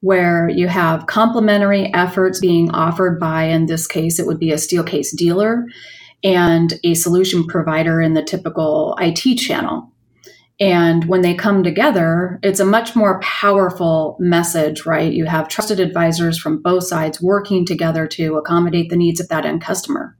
where 0.00 0.48
you 0.48 0.66
have 0.66 1.06
complementary 1.06 1.92
efforts 1.92 2.40
being 2.40 2.70
offered 2.70 3.20
by, 3.20 3.44
in 3.44 3.66
this 3.66 3.86
case, 3.86 4.18
it 4.18 4.26
would 4.26 4.38
be 4.38 4.50
a 4.50 4.56
Steelcase 4.56 5.14
dealer 5.14 5.66
and 6.24 6.74
a 6.84 6.94
solution 6.94 7.46
provider 7.46 8.00
in 8.00 8.14
the 8.14 8.22
typical 8.22 8.96
IT 8.98 9.36
channel. 9.36 9.90
And 10.58 11.06
when 11.06 11.22
they 11.22 11.34
come 11.34 11.62
together, 11.62 12.38
it's 12.42 12.60
a 12.60 12.66
much 12.66 12.94
more 12.94 13.18
powerful 13.20 14.18
message, 14.20 14.84
right? 14.84 15.10
You 15.10 15.24
have 15.24 15.48
trusted 15.48 15.80
advisors 15.80 16.38
from 16.38 16.60
both 16.60 16.84
sides 16.84 17.20
working 17.20 17.64
together 17.64 18.06
to 18.08 18.36
accommodate 18.36 18.90
the 18.90 18.96
needs 18.96 19.20
of 19.20 19.28
that 19.28 19.46
end 19.46 19.62
customer. 19.62 20.16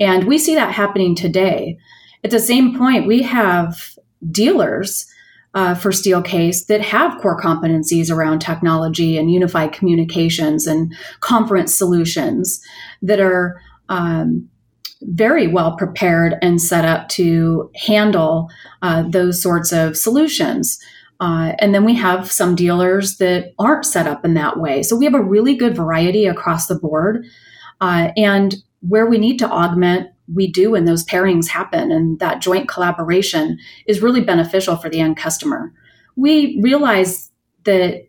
And 0.00 0.24
we 0.24 0.38
see 0.38 0.54
that 0.54 0.72
happening 0.72 1.14
today. 1.14 1.76
At 2.24 2.30
the 2.30 2.40
same 2.40 2.78
point, 2.78 3.06
we 3.06 3.22
have 3.22 3.94
dealers 4.30 5.06
uh, 5.58 5.74
for 5.74 5.90
Steelcase 5.90 6.66
that 6.66 6.80
have 6.80 7.20
core 7.20 7.40
competencies 7.40 8.12
around 8.12 8.38
technology 8.38 9.18
and 9.18 9.28
unified 9.28 9.72
communications 9.72 10.68
and 10.68 10.94
conference 11.18 11.74
solutions 11.74 12.60
that 13.02 13.18
are 13.18 13.60
um, 13.88 14.48
very 15.02 15.48
well 15.48 15.76
prepared 15.76 16.36
and 16.42 16.62
set 16.62 16.84
up 16.84 17.08
to 17.08 17.72
handle 17.74 18.48
uh, 18.82 19.02
those 19.08 19.42
sorts 19.42 19.72
of 19.72 19.96
solutions. 19.96 20.78
Uh, 21.18 21.54
and 21.58 21.74
then 21.74 21.84
we 21.84 21.96
have 21.96 22.30
some 22.30 22.54
dealers 22.54 23.16
that 23.16 23.52
aren't 23.58 23.84
set 23.84 24.06
up 24.06 24.24
in 24.24 24.34
that 24.34 24.60
way. 24.60 24.84
So 24.84 24.94
we 24.94 25.06
have 25.06 25.14
a 25.14 25.20
really 25.20 25.56
good 25.56 25.74
variety 25.74 26.26
across 26.26 26.68
the 26.68 26.78
board. 26.78 27.26
Uh, 27.80 28.12
and 28.16 28.54
where 28.78 29.06
we 29.06 29.18
need 29.18 29.38
to 29.38 29.50
augment, 29.50 30.10
we 30.34 30.50
do, 30.50 30.72
when 30.72 30.84
those 30.84 31.04
pairings 31.04 31.48
happen. 31.48 31.90
And 31.90 32.18
that 32.18 32.40
joint 32.40 32.68
collaboration 32.68 33.58
is 33.86 34.02
really 34.02 34.20
beneficial 34.20 34.76
for 34.76 34.88
the 34.88 35.00
end 35.00 35.16
customer. 35.16 35.72
We 36.16 36.58
realize 36.60 37.30
that 37.64 38.08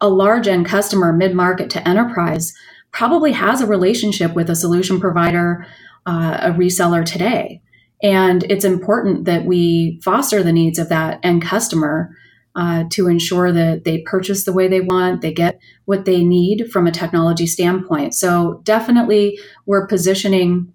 a 0.00 0.08
large 0.08 0.46
end 0.46 0.66
customer, 0.66 1.12
mid 1.12 1.34
market 1.34 1.70
to 1.70 1.88
enterprise, 1.88 2.54
probably 2.92 3.32
has 3.32 3.60
a 3.60 3.66
relationship 3.66 4.34
with 4.34 4.48
a 4.48 4.56
solution 4.56 5.00
provider 5.00 5.66
uh, 6.06 6.38
a 6.40 6.50
reseller 6.52 7.04
today. 7.04 7.60
And 8.02 8.44
it's 8.44 8.64
important 8.64 9.24
that 9.24 9.44
we 9.44 10.00
foster 10.02 10.42
the 10.42 10.52
needs 10.52 10.78
of 10.78 10.88
that 10.88 11.20
end 11.22 11.42
customer 11.42 12.16
uh, 12.54 12.84
to 12.90 13.08
ensure 13.08 13.52
that 13.52 13.84
they 13.84 14.02
purchase 14.02 14.44
the 14.44 14.52
way 14.52 14.68
they 14.68 14.80
want, 14.80 15.20
they 15.20 15.32
get 15.32 15.60
what 15.84 16.06
they 16.06 16.24
need 16.24 16.70
from 16.72 16.86
a 16.86 16.92
technology 16.92 17.46
standpoint. 17.46 18.14
So, 18.14 18.62
definitely, 18.64 19.38
we're 19.66 19.86
positioning 19.86 20.72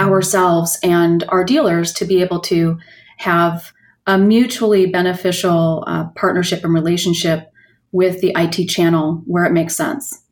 ourselves 0.00 0.78
and 0.82 1.24
our 1.28 1.44
dealers 1.44 1.92
to 1.94 2.04
be 2.04 2.20
able 2.22 2.40
to 2.40 2.78
have 3.18 3.72
a 4.06 4.18
mutually 4.18 4.86
beneficial 4.86 5.84
uh, 5.86 6.08
partnership 6.16 6.64
and 6.64 6.72
relationship 6.72 7.52
with 7.92 8.20
the 8.20 8.32
IT 8.36 8.66
channel 8.68 9.22
where 9.26 9.44
it 9.44 9.52
makes 9.52 9.76
sense. 9.76 10.22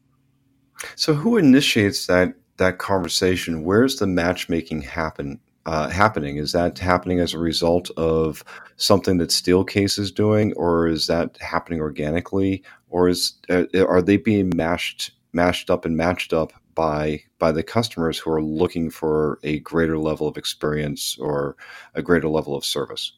So, 0.95 1.15
who 1.15 1.37
initiates 1.37 2.07
that 2.07 2.35
that 2.59 2.79
conversation, 2.79 3.65
where's 3.65 3.97
the 3.97 4.07
matchmaking 4.07 4.83
happen 4.83 5.41
uh, 5.67 5.89
happening? 5.89 6.37
Is 6.37 6.53
that 6.53 6.79
happening 6.79 7.21
as 7.21 7.35
a 7.35 7.39
result 7.39 7.91
of 7.97 8.45
something 8.77 9.19
that 9.19 9.31
Steelcase 9.31 9.99
is 9.99 10.11
doing, 10.11 10.53
or 10.55 10.87
is 10.87 11.07
that 11.07 11.37
happening 11.41 11.81
organically, 11.81 12.63
or 12.89 13.09
is 13.09 13.35
uh, 13.51 13.65
are 13.87 14.03
they 14.03 14.17
being 14.17 14.53
mashed 14.55 15.13
mashed 15.33 15.71
up 15.71 15.85
and 15.85 15.97
matched 15.97 16.33
up 16.33 16.53
by 16.77 17.23
by 17.41 17.51
the 17.51 17.65
customers 17.65 18.19
who 18.19 18.31
are 18.31 18.43
looking 18.43 18.91
for 18.91 19.41
a 19.43 19.59
greater 19.61 19.99
level 19.99 20.29
of 20.29 20.37
experience 20.37 21.19
or 21.19 21.57
a 21.95 22.03
greater 22.03 22.29
level 22.29 22.55
of 22.55 22.65
service? 22.65 23.13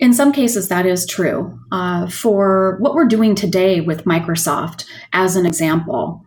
In 0.00 0.12
some 0.14 0.32
cases, 0.32 0.68
that 0.68 0.86
is 0.86 1.06
true. 1.06 1.60
Uh, 1.70 2.08
for 2.08 2.78
what 2.80 2.94
we're 2.94 3.06
doing 3.06 3.34
today 3.36 3.80
with 3.80 4.06
Microsoft, 4.06 4.86
as 5.12 5.36
an 5.36 5.46
example, 5.46 6.24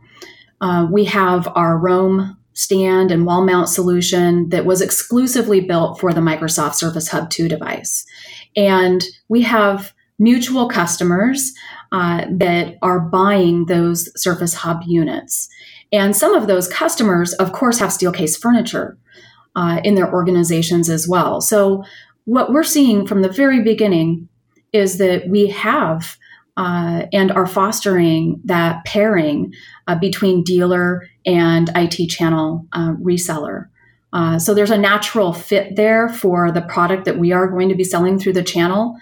uh, 0.62 0.88
we 0.90 1.06
have 1.06 1.52
our 1.56 1.78
Roam 1.78 2.38
stand 2.54 3.12
and 3.12 3.26
wall 3.26 3.44
mount 3.44 3.68
solution 3.68 4.50
that 4.50 4.66
was 4.66 4.80
exclusively 4.80 5.60
built 5.60 6.00
for 6.00 6.14
the 6.14 6.22
Microsoft 6.22 6.76
Surface 6.76 7.08
Hub 7.08 7.32
2 7.32 7.48
device. 7.48 8.06
And 8.56 9.04
we 9.28 9.42
have 9.42 9.92
mutual 10.20 10.70
customers 10.70 11.52
uh, 11.92 12.26
that 12.30 12.76
are 12.82 13.00
buying 13.00 13.66
those 13.66 14.10
Surface 14.22 14.54
Hub 14.54 14.82
units. 14.86 15.50
And 15.94 16.16
some 16.16 16.34
of 16.34 16.48
those 16.48 16.68
customers, 16.68 17.34
of 17.34 17.54
course, 17.54 17.78
have 17.80 17.92
Steelcase 17.92 18.38
furniture 18.38 18.98
uh, 19.56 19.80
in 19.84 19.94
their 19.96 20.12
organizations 20.12 20.90
as 20.90 21.08
well. 21.08 21.40
So, 21.40 21.84
what 22.26 22.52
we're 22.52 22.64
seeing 22.64 23.06
from 23.06 23.22
the 23.22 23.30
very 23.30 23.62
beginning 23.62 24.28
is 24.72 24.98
that 24.98 25.28
we 25.28 25.48
have 25.50 26.18
uh, 26.56 27.06
and 27.12 27.32
are 27.32 27.48
fostering 27.48 28.40
that 28.46 28.84
pairing 28.86 29.54
uh, 29.88 29.96
between 29.96 30.44
dealer 30.44 31.08
and 31.26 31.70
IT 31.76 32.10
channel 32.10 32.66
uh, 32.74 32.94
reseller. 32.94 33.68
Uh, 34.14 34.38
so 34.38 34.54
there's 34.54 34.72
a 34.72 34.78
natural 34.78 35.34
fit 35.34 35.76
there 35.76 36.08
for 36.08 36.52
the 36.52 36.62
product 36.62 37.06
that 37.06 37.18
we 37.18 37.32
are 37.32 37.48
going 37.48 37.70
to 37.70 37.76
be 37.76 37.84
selling 37.84 38.20
through 38.20 38.34
the 38.34 38.44
channel 38.44 38.96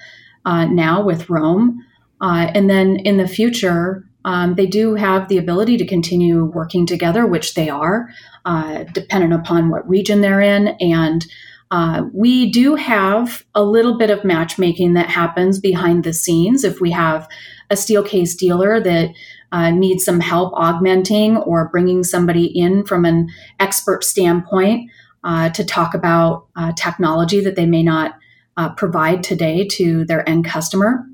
uh, 0.45 0.65
now 0.65 1.03
with 1.03 1.29
Roam. 1.29 1.85
And 2.21 2.69
then 2.69 2.97
in 2.97 3.17
the 3.17 3.27
future, 3.27 4.05
um, 4.25 4.55
they 4.55 4.67
do 4.67 4.95
have 4.95 5.27
the 5.27 5.37
ability 5.37 5.77
to 5.77 5.85
continue 5.85 6.45
working 6.45 6.85
together, 6.85 7.25
which 7.25 7.53
they 7.53 7.69
are, 7.69 8.09
dependent 8.93 9.33
upon 9.33 9.69
what 9.69 9.87
region 9.89 10.21
they're 10.21 10.41
in 10.41 10.69
and 10.79 11.25
Uh, 11.71 12.03
we 12.13 12.51
do 12.51 12.75
have 12.75 13.45
a 13.55 13.63
little 13.63 13.97
bit 13.97 14.09
of 14.09 14.25
matchmaking 14.25 14.93
that 14.93 15.09
happens 15.09 15.57
behind 15.57 16.03
the 16.03 16.11
scenes 16.11 16.65
if 16.65 16.81
we 16.81 16.91
have 16.91 17.29
a 17.69 17.75
Steelcase 17.75 18.35
dealer 18.35 18.81
that 18.81 19.09
uh, 19.53 19.71
needs 19.71 20.03
some 20.03 20.19
help 20.19 20.51
augmenting 20.53 21.37
or 21.37 21.69
bringing 21.69 22.03
somebody 22.03 22.45
in 22.45 22.83
from 22.83 23.05
an 23.05 23.29
expert 23.59 24.03
standpoint 24.03 24.91
uh, 25.23 25.49
to 25.51 25.63
talk 25.63 25.93
about 25.93 26.47
uh, 26.57 26.73
technology 26.75 27.39
that 27.39 27.55
they 27.55 27.65
may 27.65 27.83
not 27.83 28.15
uh, 28.57 28.69
provide 28.75 29.23
today 29.23 29.65
to 29.65 30.03
their 30.03 30.27
end 30.27 30.43
customer. 30.43 31.05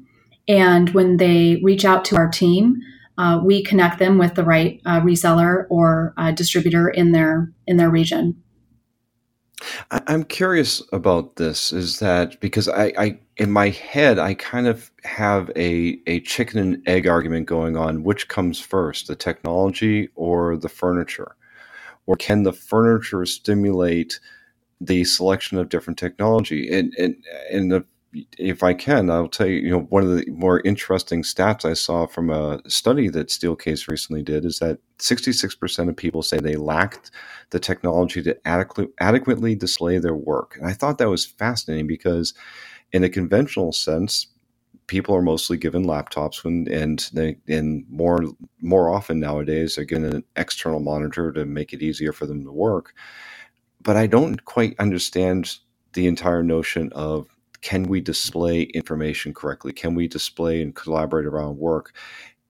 And 0.48 0.90
when 0.90 1.18
they 1.18 1.62
reach 1.64 1.86
out 1.86 2.04
to 2.06 2.16
our 2.16 2.30
team, 2.30 2.82
uh, 3.18 3.42
we 3.44 3.64
connect 3.64 4.00
them 4.00 4.18
with 4.18 4.36
the 4.36 4.44
right 4.44 4.82
uh, 4.86 5.02
reseller 5.02 5.66
or 5.70 6.14
uh, 6.18 6.32
distributor 6.32 6.90
in 6.90 7.12
their 7.12 7.52
in 7.66 7.78
their 7.78 7.90
region. 7.90 8.42
I'm 9.90 10.24
curious 10.24 10.84
about 10.94 11.38
this. 11.38 11.74
Is 11.74 12.00
that 12.00 12.40
because 12.40 12.68
I, 12.68 12.94
I 12.98 13.20
in 13.38 13.52
my 13.52 13.70
head 13.70 14.20
I 14.20 14.36
kind 14.36 14.68
of 14.68 14.92
have 15.04 15.50
a 15.56 16.00
a 16.06 16.20
chicken 16.22 16.60
and 16.60 16.88
egg 16.88 17.08
argument 17.08 17.48
going 17.48 17.76
on. 17.76 18.04
Which 18.04 18.28
comes 18.28 18.60
first, 18.60 19.08
the 19.08 19.16
technology 19.16 20.10
or 20.16 20.58
the 20.58 20.70
furniture, 20.70 21.36
or 22.06 22.16
can 22.16 22.44
the 22.44 22.54
furniture 22.54 23.26
stimulate 23.26 24.20
the 24.80 25.04
selection 25.06 25.58
of 25.58 25.70
different 25.70 25.98
technology? 25.98 26.72
And 26.72 26.94
and 27.00 27.16
and 27.52 27.72
the 27.72 27.84
if 28.38 28.64
I 28.64 28.74
can, 28.74 29.10
I'll 29.10 29.28
tell 29.28 29.48
you, 29.48 29.56
you 29.56 29.70
know, 29.70 29.82
one 29.90 30.04
of 30.04 30.10
the 30.10 30.26
more 30.32 30.62
interesting 30.62 31.24
stats 31.24 31.66
I 31.66 31.74
saw 31.74 32.06
from 32.08 32.30
a 32.30 32.62
study 32.70 33.10
that 33.10 33.28
Steelcase 33.28 33.88
recently 33.88 34.24
did 34.24 34.46
is 34.46 34.60
that 34.60 34.80
66% 35.00 35.90
of 35.90 35.96
people 35.96 36.22
say 36.22 36.40
they 36.40 36.56
lacked 36.56 37.12
the 37.50 37.60
technology 37.60 38.22
to 38.24 38.38
adequately, 38.46 39.56
display 39.56 39.98
their 40.00 40.16
work. 40.16 40.58
And 40.58 40.68
I 40.68 40.74
thought 40.74 40.98
that 40.98 41.10
was 41.10 41.26
fascinating 41.26 41.88
because, 41.88 42.34
in 42.92 43.04
a 43.04 43.10
conventional 43.10 43.72
sense, 43.72 44.28
people 44.88 45.14
are 45.16 45.22
mostly 45.22 45.58
given 45.58 45.86
laptops 45.86 46.44
when, 46.44 46.68
and 46.72 47.10
they 47.14 47.38
and 47.48 47.86
more 47.90 48.24
more 48.62 48.90
often 48.90 49.20
nowadays 49.20 49.76
they're 49.76 49.86
given 49.86 50.06
an 50.06 50.24
external 50.38 50.80
monitor 50.80 51.32
to 51.34 51.46
make 51.46 51.74
it 51.74 51.82
easier 51.82 52.14
for 52.14 52.26
them 52.26 52.44
to 52.46 52.52
work. 52.52 52.94
But 53.82 53.98
I 53.98 54.08
don't 54.08 54.46
quite 54.46 54.76
understand 54.80 55.58
the 55.94 56.08
entire 56.08 56.44
notion 56.44 56.92
of 56.94 57.28
can 57.62 57.84
we 57.84 58.02
display 58.02 58.64
information 58.64 59.34
correctly? 59.34 59.74
Can 59.74 59.96
we 59.96 60.08
display 60.08 60.62
and 60.62 60.76
collaborate 60.76 61.26
around 61.26 61.58
work? 61.58 61.94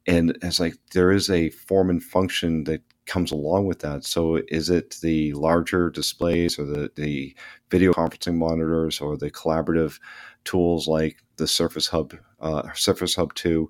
And 0.05 0.37
it's 0.41 0.59
like 0.59 0.75
there 0.93 1.11
is 1.11 1.29
a 1.29 1.49
form 1.49 1.89
and 1.89 2.03
function 2.03 2.63
that 2.65 2.81
comes 3.07 3.31
along 3.31 3.65
with 3.65 3.79
that. 3.79 4.05
So 4.05 4.41
is 4.49 4.69
it 4.69 4.97
the 5.01 5.33
larger 5.33 5.89
displays 5.89 6.59
or 6.59 6.65
the, 6.65 6.91
the 6.95 7.35
video 7.71 7.93
conferencing 7.93 8.35
monitors 8.35 9.01
or 9.01 9.17
the 9.17 9.31
collaborative 9.31 9.99
tools 10.43 10.87
like 10.87 11.17
the 11.37 11.47
Surface 11.47 11.87
Hub, 11.87 12.13
uh, 12.41 12.63
Surface 12.73 13.15
Hub 13.15 13.33
2 13.33 13.69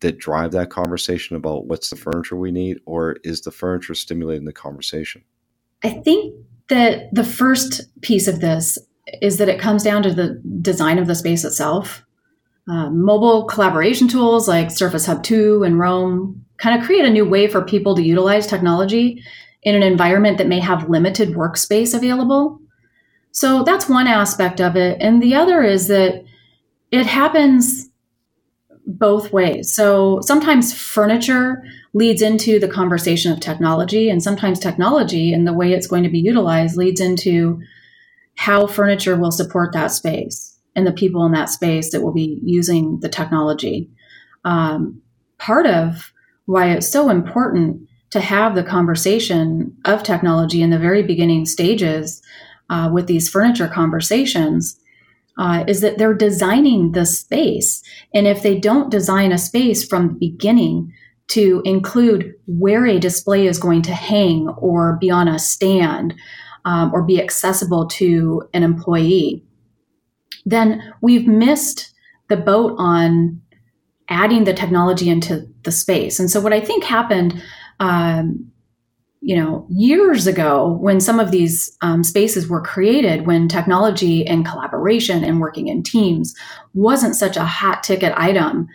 that 0.00 0.18
drive 0.18 0.52
that 0.52 0.70
conversation 0.70 1.36
about 1.36 1.66
what's 1.66 1.90
the 1.90 1.96
furniture 1.96 2.36
we 2.36 2.52
need, 2.52 2.78
or 2.84 3.16
is 3.24 3.40
the 3.40 3.50
furniture 3.50 3.94
stimulating 3.94 4.44
the 4.44 4.52
conversation? 4.52 5.22
I 5.82 5.90
think 5.90 6.34
that 6.68 7.08
the 7.12 7.24
first 7.24 7.82
piece 8.02 8.28
of 8.28 8.40
this 8.40 8.78
is 9.22 9.38
that 9.38 9.48
it 9.48 9.60
comes 9.60 9.82
down 9.82 10.02
to 10.02 10.12
the 10.12 10.40
design 10.60 10.98
of 10.98 11.06
the 11.06 11.14
space 11.14 11.44
itself. 11.44 12.04
Uh, 12.68 12.90
mobile 12.90 13.44
collaboration 13.44 14.08
tools 14.08 14.48
like 14.48 14.70
Surface 14.70 15.06
Hub 15.06 15.22
2 15.22 15.62
and 15.62 15.78
Roam 15.78 16.44
kind 16.58 16.78
of 16.78 16.84
create 16.84 17.04
a 17.04 17.10
new 17.10 17.24
way 17.24 17.46
for 17.46 17.62
people 17.62 17.94
to 17.94 18.02
utilize 18.02 18.46
technology 18.46 19.22
in 19.62 19.74
an 19.74 19.82
environment 19.82 20.38
that 20.38 20.48
may 20.48 20.60
have 20.60 20.88
limited 20.88 21.30
workspace 21.30 21.94
available. 21.94 22.60
So 23.32 23.62
that's 23.62 23.88
one 23.88 24.06
aspect 24.06 24.60
of 24.60 24.76
it. 24.76 24.96
And 25.00 25.22
the 25.22 25.34
other 25.34 25.62
is 25.62 25.88
that 25.88 26.24
it 26.90 27.06
happens 27.06 27.88
both 28.86 29.32
ways. 29.32 29.74
So 29.74 30.20
sometimes 30.22 30.72
furniture 30.72 31.62
leads 31.92 32.22
into 32.22 32.58
the 32.58 32.68
conversation 32.68 33.32
of 33.32 33.40
technology, 33.40 34.08
and 34.08 34.22
sometimes 34.22 34.58
technology 34.58 35.32
and 35.32 35.46
the 35.46 35.52
way 35.52 35.72
it's 35.72 35.86
going 35.86 36.04
to 36.04 36.08
be 36.08 36.18
utilized 36.18 36.76
leads 36.76 37.00
into 37.00 37.60
how 38.36 38.66
furniture 38.66 39.16
will 39.16 39.32
support 39.32 39.72
that 39.72 39.88
space 39.88 40.56
and 40.74 40.86
the 40.86 40.92
people 40.92 41.24
in 41.24 41.32
that 41.32 41.48
space 41.48 41.90
that 41.90 42.02
will 42.02 42.12
be 42.12 42.40
using 42.44 43.00
the 43.00 43.08
technology. 43.08 43.90
Um, 44.44 45.00
part 45.38 45.66
of 45.66 46.12
why 46.44 46.70
it's 46.70 46.88
so 46.88 47.10
important 47.10 47.88
to 48.10 48.20
have 48.20 48.54
the 48.54 48.62
conversation 48.62 49.76
of 49.84 50.02
technology 50.02 50.62
in 50.62 50.70
the 50.70 50.78
very 50.78 51.02
beginning 51.02 51.44
stages 51.44 52.22
uh, 52.70 52.90
with 52.92 53.06
these 53.06 53.28
furniture 53.28 53.68
conversations 53.68 54.78
uh, 55.38 55.64
is 55.66 55.80
that 55.80 55.98
they're 55.98 56.14
designing 56.14 56.92
the 56.92 57.04
space. 57.04 57.82
And 58.14 58.26
if 58.26 58.42
they 58.42 58.58
don't 58.58 58.90
design 58.90 59.32
a 59.32 59.38
space 59.38 59.86
from 59.86 60.08
the 60.08 60.14
beginning 60.14 60.92
to 61.28 61.60
include 61.64 62.32
where 62.46 62.86
a 62.86 62.98
display 62.98 63.46
is 63.46 63.58
going 63.58 63.82
to 63.82 63.92
hang 63.92 64.48
or 64.56 64.96
be 65.00 65.10
on 65.10 65.28
a 65.28 65.38
stand, 65.38 66.14
um, 66.66 66.92
or 66.92 67.02
be 67.02 67.22
accessible 67.22 67.86
to 67.86 68.42
an 68.52 68.62
employee, 68.62 69.42
then 70.44 70.82
we've 71.00 71.26
missed 71.26 71.94
the 72.28 72.36
boat 72.36 72.74
on 72.76 73.40
adding 74.08 74.44
the 74.44 74.52
technology 74.52 75.08
into 75.08 75.46
the 75.62 75.72
space. 75.72 76.18
And 76.18 76.30
so, 76.30 76.40
what 76.40 76.52
I 76.52 76.60
think 76.60 76.84
happened, 76.84 77.42
um, 77.80 78.50
you 79.20 79.36
know, 79.36 79.66
years 79.70 80.26
ago 80.26 80.76
when 80.80 81.00
some 81.00 81.18
of 81.18 81.30
these 81.30 81.76
um, 81.82 82.04
spaces 82.04 82.48
were 82.48 82.60
created, 82.60 83.26
when 83.26 83.48
technology 83.48 84.26
and 84.26 84.46
collaboration 84.46 85.24
and 85.24 85.40
working 85.40 85.68
in 85.68 85.82
teams 85.82 86.34
wasn't 86.74 87.16
such 87.16 87.36
a 87.36 87.44
hot 87.44 87.82
ticket 87.82 88.12
item, 88.16 88.68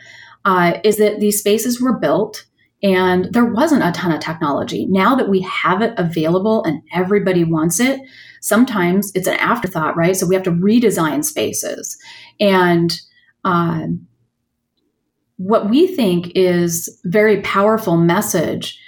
uh, 0.45 0.79
is 0.83 0.97
that 0.97 1.19
these 1.19 1.39
spaces 1.39 1.79
were 1.79 1.97
built 1.97 2.45
and 2.83 3.31
there 3.31 3.45
wasn't 3.45 3.83
a 3.83 3.91
ton 3.91 4.11
of 4.11 4.19
technology. 4.19 4.85
Now 4.87 5.15
that 5.15 5.29
we 5.29 5.41
have 5.41 5.81
it 5.81 5.93
available 5.97 6.63
and 6.63 6.81
everybody 6.93 7.43
wants 7.43 7.79
it, 7.79 7.99
sometimes 8.41 9.11
it's 9.13 9.27
an 9.27 9.35
afterthought, 9.35 9.95
right? 9.95 10.15
So 10.15 10.25
we 10.25 10.35
have 10.35 10.43
to 10.45 10.51
redesign 10.51 11.23
spaces. 11.23 11.97
And 12.39 12.91
uh, 13.45 13.87
what 15.37 15.69
we 15.69 15.87
think 15.87 16.31
is 16.35 16.99
very 17.05 17.41
powerful 17.41 17.97
message 17.97 18.79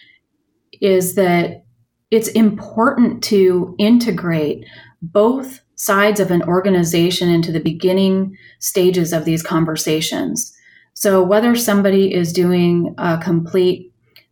is 0.82 1.16
that 1.16 1.64
it's 2.10 2.28
important 2.30 3.24
to 3.26 3.76
integrate 3.78 4.66
both 5.02 5.62
sides 5.76 6.20
of 6.20 6.32
an 6.32 6.44
organization 6.44 7.30
into 7.30 7.52
the 7.52 7.60
beginning 7.60 8.38
stages 8.60 9.14
of 9.14 9.26
these 9.26 9.44
conversations 9.44 10.54
so 10.94 11.24
whether 11.24 11.56
somebody 11.56 12.14
is 12.14 12.34
doing 12.34 12.94
a 12.98 13.18
complete 13.18 13.92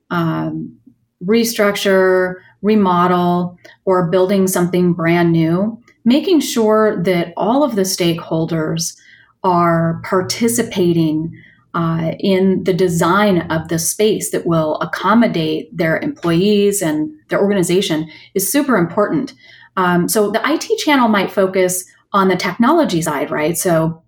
um, 0.10 0.78
restructure, 1.26 2.36
remodel, 2.62 3.58
or 3.86 4.10
building 4.10 4.48
something 4.48 4.94
brand 4.94 5.32
new, 5.32 5.82
making 6.06 6.40
sure 6.40 7.02
that 7.04 7.34
all 7.38 7.64
of 7.64 7.76
the 7.76 7.82
stakeholders 7.82 8.96
are 9.44 10.02
participating 10.04 11.32
uh, 11.74 12.12
in 12.20 12.64
the 12.66 12.74
design 12.74 13.42
of 13.50 13.70
the 13.70 13.80
space 13.80 14.32
that 14.32 14.46
will 14.46 14.76
accommodate 14.82 15.76
their 15.76 15.98
employees 16.00 16.82
and 16.82 17.10
their 17.30 17.42
organization 17.42 18.10
is 18.34 18.52
super 18.52 18.76
important. 18.76 19.34
Um, 19.78 20.10
so 20.10 20.32
the 20.32 20.42
IT 20.46 20.78
channel 20.80 21.08
might 21.08 21.32
focus 21.32 21.86
on 22.12 22.28
the 22.28 22.36
technology 22.36 23.02
side, 23.02 23.32
right? 23.32 23.58
So 23.58 24.04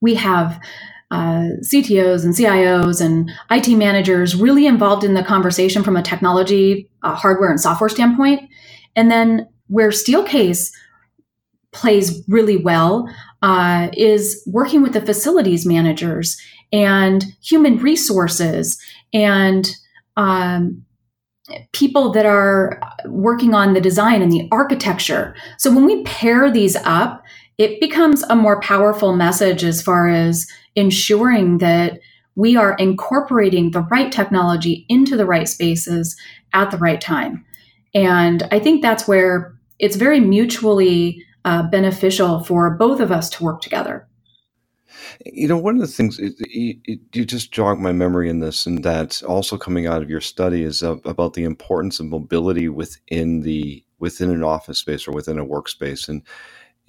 we 0.00 0.14
have 0.14 0.60
uh, 1.10 1.48
CTOs 1.62 2.24
and 2.24 2.34
CIOs 2.34 3.04
and 3.04 3.30
IT 3.50 3.68
managers 3.76 4.36
really 4.36 4.66
involved 4.66 5.04
in 5.04 5.14
the 5.14 5.24
conversation 5.24 5.82
from 5.82 5.96
a 5.96 6.02
technology, 6.02 6.88
uh, 7.02 7.14
hardware, 7.14 7.50
and 7.50 7.60
software 7.60 7.88
standpoint. 7.88 8.48
And 8.94 9.10
then 9.10 9.48
where 9.66 9.90
Steelcase 9.90 10.70
plays 11.72 12.22
really 12.28 12.56
well 12.56 13.08
uh, 13.42 13.88
is 13.92 14.42
working 14.46 14.82
with 14.82 14.92
the 14.92 15.00
facilities 15.00 15.64
managers 15.64 16.40
and 16.72 17.24
human 17.42 17.78
resources 17.78 18.80
and 19.12 19.70
um, 20.16 20.84
people 21.72 22.12
that 22.12 22.26
are 22.26 22.80
working 23.06 23.54
on 23.54 23.72
the 23.72 23.80
design 23.80 24.22
and 24.22 24.30
the 24.30 24.48
architecture. 24.52 25.34
So 25.58 25.72
when 25.72 25.84
we 25.84 26.02
pair 26.04 26.50
these 26.50 26.76
up, 26.76 27.22
it 27.60 27.78
becomes 27.78 28.22
a 28.22 28.34
more 28.34 28.58
powerful 28.62 29.14
message 29.14 29.64
as 29.64 29.82
far 29.82 30.08
as 30.08 30.46
ensuring 30.76 31.58
that 31.58 32.00
we 32.34 32.56
are 32.56 32.72
incorporating 32.76 33.70
the 33.70 33.82
right 33.82 34.10
technology 34.10 34.86
into 34.88 35.14
the 35.14 35.26
right 35.26 35.46
spaces 35.46 36.16
at 36.54 36.70
the 36.70 36.78
right 36.78 37.02
time. 37.02 37.44
And 37.94 38.48
I 38.50 38.60
think 38.60 38.80
that's 38.80 39.06
where 39.06 39.54
it's 39.78 39.96
very 39.96 40.20
mutually 40.20 41.22
uh, 41.44 41.64
beneficial 41.64 42.42
for 42.44 42.70
both 42.70 42.98
of 42.98 43.12
us 43.12 43.28
to 43.28 43.44
work 43.44 43.60
together. 43.60 44.08
You 45.26 45.48
know, 45.48 45.58
one 45.58 45.74
of 45.74 45.82
the 45.82 45.86
things 45.86 46.18
it, 46.18 46.36
it, 46.38 47.00
you 47.12 47.26
just 47.26 47.52
jogged 47.52 47.82
my 47.82 47.92
memory 47.92 48.30
in 48.30 48.40
this, 48.40 48.64
and 48.64 48.82
that 48.84 49.22
also 49.24 49.58
coming 49.58 49.86
out 49.86 50.00
of 50.00 50.08
your 50.08 50.22
study 50.22 50.62
is 50.62 50.82
about 50.82 51.34
the 51.34 51.44
importance 51.44 52.00
of 52.00 52.06
mobility 52.06 52.70
within 52.70 53.42
the 53.42 53.84
within 53.98 54.30
an 54.30 54.42
office 54.42 54.78
space 54.78 55.06
or 55.06 55.12
within 55.12 55.38
a 55.38 55.44
workspace. 55.44 56.08
And 56.08 56.22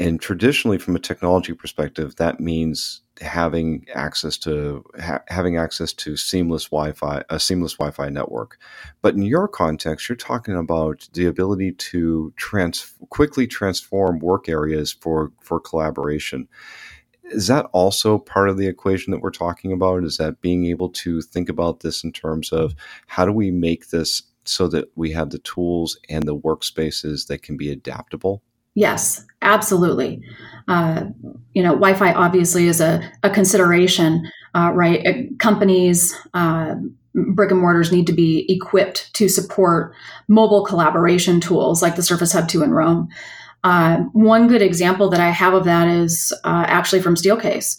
and 0.01 0.19
traditionally, 0.19 0.79
from 0.79 0.95
a 0.95 0.99
technology 0.99 1.53
perspective, 1.53 2.15
that 2.15 2.39
means 2.39 3.01
having 3.21 3.85
access 3.93 4.35
to 4.39 4.83
ha- 4.99 5.21
having 5.27 5.57
access 5.57 5.93
to 5.93 6.17
seamless 6.17 6.69
Wi-Fi, 6.69 7.23
a 7.29 7.39
seamless 7.39 7.73
Wi-Fi 7.73 8.09
network. 8.09 8.57
But 9.03 9.13
in 9.13 9.21
your 9.21 9.47
context, 9.47 10.09
you're 10.09 10.15
talking 10.15 10.55
about 10.55 11.07
the 11.13 11.27
ability 11.27 11.73
to 11.73 12.33
trans- 12.35 12.93
quickly 13.11 13.45
transform 13.45 14.17
work 14.17 14.49
areas 14.49 14.91
for 14.91 15.31
for 15.39 15.59
collaboration. 15.59 16.47
Is 17.25 17.45
that 17.47 17.67
also 17.71 18.17
part 18.17 18.49
of 18.49 18.57
the 18.57 18.67
equation 18.67 19.11
that 19.11 19.21
we're 19.21 19.29
talking 19.29 19.71
about? 19.71 20.03
Is 20.03 20.17
that 20.17 20.41
being 20.41 20.65
able 20.65 20.89
to 20.89 21.21
think 21.21 21.47
about 21.47 21.81
this 21.81 22.03
in 22.03 22.11
terms 22.11 22.51
of 22.51 22.73
how 23.05 23.23
do 23.23 23.31
we 23.31 23.51
make 23.51 23.89
this 23.89 24.23
so 24.45 24.67
that 24.69 24.89
we 24.95 25.11
have 25.11 25.29
the 25.29 25.39
tools 25.39 25.99
and 26.09 26.23
the 26.23 26.35
workspaces 26.35 27.27
that 27.27 27.43
can 27.43 27.55
be 27.55 27.71
adaptable? 27.71 28.41
Yes, 28.75 29.25
absolutely. 29.41 30.21
Uh, 30.67 31.05
you 31.53 31.61
know, 31.61 31.71
Wi-Fi 31.71 32.13
obviously 32.13 32.67
is 32.67 32.79
a, 32.79 33.01
a 33.23 33.29
consideration, 33.29 34.29
uh, 34.55 34.71
right? 34.73 35.05
Uh, 35.05 35.13
companies, 35.39 36.15
uh, 36.33 36.75
brick 37.13 37.51
and 37.51 37.59
mortars 37.59 37.91
need 37.91 38.07
to 38.07 38.13
be 38.13 38.45
equipped 38.47 39.13
to 39.15 39.27
support 39.27 39.93
mobile 40.29 40.63
collaboration 40.63 41.41
tools 41.41 41.81
like 41.81 41.95
the 41.95 42.03
Surface 42.03 42.31
Hub 42.31 42.47
2 42.47 42.63
in 42.63 42.71
Roam. 42.71 43.09
Uh, 43.63 43.97
one 44.13 44.47
good 44.47 44.61
example 44.61 45.09
that 45.09 45.19
I 45.19 45.29
have 45.29 45.53
of 45.53 45.65
that 45.65 45.87
is 45.87 46.31
uh, 46.45 46.65
actually 46.67 47.01
from 47.01 47.15
Steelcase 47.15 47.77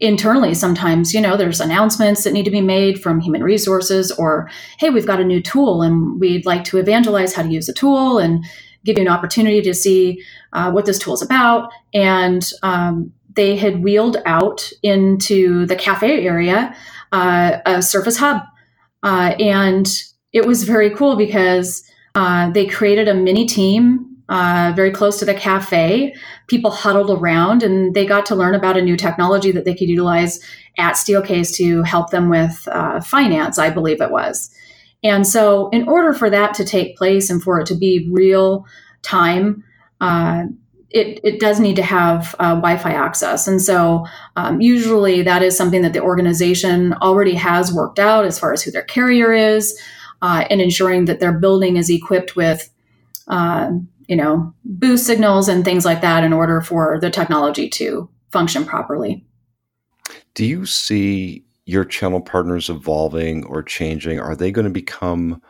internally 0.00 0.52
sometimes 0.52 1.14
you 1.14 1.20
know 1.20 1.36
there's 1.36 1.60
announcements 1.60 2.24
that 2.24 2.32
need 2.32 2.44
to 2.44 2.50
be 2.50 2.60
made 2.60 3.00
from 3.00 3.20
human 3.20 3.42
resources 3.42 4.12
or 4.12 4.50
hey 4.78 4.90
we've 4.90 5.06
got 5.06 5.20
a 5.20 5.24
new 5.24 5.40
tool 5.40 5.80
and 5.80 6.20
we'd 6.20 6.44
like 6.44 6.64
to 6.64 6.76
evangelize 6.76 7.34
how 7.34 7.42
to 7.42 7.48
use 7.48 7.66
the 7.66 7.72
tool 7.72 8.18
and 8.18 8.44
give 8.86 8.96
you 8.96 9.02
an 9.02 9.08
opportunity 9.08 9.60
to 9.60 9.74
see 9.74 10.22
uh, 10.52 10.70
what 10.70 10.86
this 10.86 10.98
tool 10.98 11.14
is 11.14 11.22
about. 11.22 11.70
And 11.92 12.48
um, 12.62 13.12
they 13.34 13.56
had 13.56 13.82
wheeled 13.82 14.16
out 14.24 14.72
into 14.82 15.66
the 15.66 15.76
cafe 15.76 16.26
area 16.26 16.74
uh, 17.12 17.58
a 17.66 17.82
Surface 17.82 18.16
Hub. 18.16 18.42
Uh, 19.02 19.34
and 19.38 19.86
it 20.32 20.46
was 20.46 20.64
very 20.64 20.90
cool 20.90 21.16
because 21.16 21.84
uh, 22.14 22.50
they 22.50 22.66
created 22.66 23.08
a 23.08 23.14
mini 23.14 23.46
team 23.46 24.16
uh, 24.28 24.72
very 24.74 24.90
close 24.90 25.18
to 25.18 25.24
the 25.24 25.34
cafe. 25.34 26.14
People 26.48 26.70
huddled 26.70 27.10
around 27.10 27.62
and 27.62 27.94
they 27.94 28.04
got 28.04 28.26
to 28.26 28.34
learn 28.34 28.54
about 28.54 28.76
a 28.76 28.82
new 28.82 28.96
technology 28.96 29.52
that 29.52 29.64
they 29.64 29.74
could 29.74 29.88
utilize 29.88 30.40
at 30.78 30.94
Steelcase 30.94 31.54
to 31.56 31.82
help 31.82 32.10
them 32.10 32.28
with 32.28 32.66
uh, 32.72 33.00
finance, 33.00 33.58
I 33.58 33.70
believe 33.70 34.00
it 34.00 34.10
was. 34.10 34.50
And 35.06 35.26
so, 35.26 35.68
in 35.70 35.88
order 35.88 36.12
for 36.12 36.30
that 36.30 36.54
to 36.54 36.64
take 36.64 36.96
place 36.96 37.30
and 37.30 37.42
for 37.42 37.60
it 37.60 37.66
to 37.66 37.74
be 37.74 38.08
real 38.10 38.66
time, 39.02 39.64
uh, 40.00 40.44
it, 40.90 41.20
it 41.22 41.40
does 41.40 41.60
need 41.60 41.76
to 41.76 41.82
have 41.82 42.34
uh, 42.38 42.54
Wi-Fi 42.54 42.90
access, 42.92 43.46
and 43.46 43.60
so 43.60 44.06
um, 44.36 44.60
usually 44.60 45.22
that 45.22 45.42
is 45.42 45.56
something 45.56 45.82
that 45.82 45.92
the 45.92 46.00
organization 46.00 46.94
already 46.94 47.34
has 47.34 47.72
worked 47.72 47.98
out 47.98 48.24
as 48.24 48.38
far 48.38 48.52
as 48.52 48.62
who 48.62 48.70
their 48.70 48.82
carrier 48.82 49.32
is, 49.32 49.78
uh, 50.22 50.44
and 50.48 50.60
ensuring 50.60 51.04
that 51.06 51.20
their 51.20 51.32
building 51.32 51.76
is 51.76 51.90
equipped 51.90 52.36
with, 52.36 52.70
uh, 53.28 53.70
you 54.08 54.16
know, 54.16 54.54
boost 54.64 55.06
signals 55.06 55.48
and 55.48 55.64
things 55.64 55.84
like 55.84 56.00
that 56.00 56.24
in 56.24 56.32
order 56.32 56.60
for 56.60 56.98
the 57.00 57.10
technology 57.10 57.68
to 57.68 58.08
function 58.30 58.64
properly. 58.64 59.24
Do 60.34 60.44
you 60.44 60.66
see 60.66 61.45
your 61.66 61.84
channel 61.84 62.20
partners 62.20 62.70
evolving 62.70 63.44
or 63.44 63.62
changing? 63.62 64.18
Are 64.18 64.36
they 64.36 64.50
going 64.50 64.64
to 64.64 64.70
become 64.70 65.42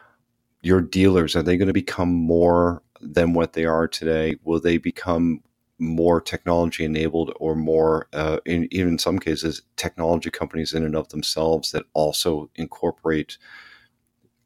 your 0.63 0.81
dealers? 0.81 1.37
Are 1.37 1.43
they 1.43 1.57
going 1.57 1.69
to 1.69 1.75
become 1.75 2.13
more 2.13 2.83
than 3.01 3.35
what 3.35 3.53
they 3.53 3.67
are 3.67 3.87
today? 3.87 4.37
Will 4.43 4.59
they 4.59 4.79
become 4.79 5.41
more 5.79 6.23
technology 6.23 6.85
enabled 6.85 7.33
or 7.39 7.55
more, 7.55 8.09
uh, 8.15 8.39
in, 8.47 8.67
even 8.71 8.95
in 8.95 8.99
some 8.99 9.19
cases, 9.19 9.61
technology 9.77 10.31
companies 10.31 10.73
in 10.73 10.85
and 10.85 10.97
of 10.97 11.09
themselves 11.11 11.71
that 11.73 11.85
also 11.93 12.51
incorporate 12.57 13.37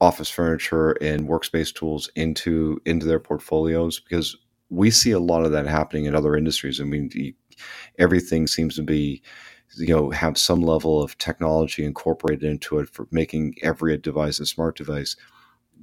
office 0.01 0.29
furniture 0.29 0.93
and 1.01 1.29
workspace 1.29 1.73
tools 1.73 2.11
into 2.17 2.81
into 2.85 3.07
their 3.07 3.21
portfolios? 3.21 4.01
Because 4.01 4.37
we 4.71 4.91
see 4.91 5.13
a 5.13 5.21
lot 5.21 5.45
of 5.45 5.53
that 5.53 5.67
happening 5.67 6.07
in 6.07 6.17
other 6.17 6.37
industries. 6.37 6.81
I 6.81 6.85
mean, 6.85 7.11
everything 7.99 8.49
seems 8.49 8.75
to 8.77 8.83
be 8.83 9.23
you 9.77 9.95
know 9.95 10.11
have 10.11 10.37
some 10.37 10.63
level 10.63 11.03
of 11.03 11.17
technology 11.19 11.85
incorporated 11.85 12.45
into 12.45 12.79
it 12.79 12.89
for 12.89 13.07
making 13.11 13.55
every 13.63 13.97
device 13.97 14.41
a 14.41 14.47
smart 14.47 14.77
device 14.77 15.17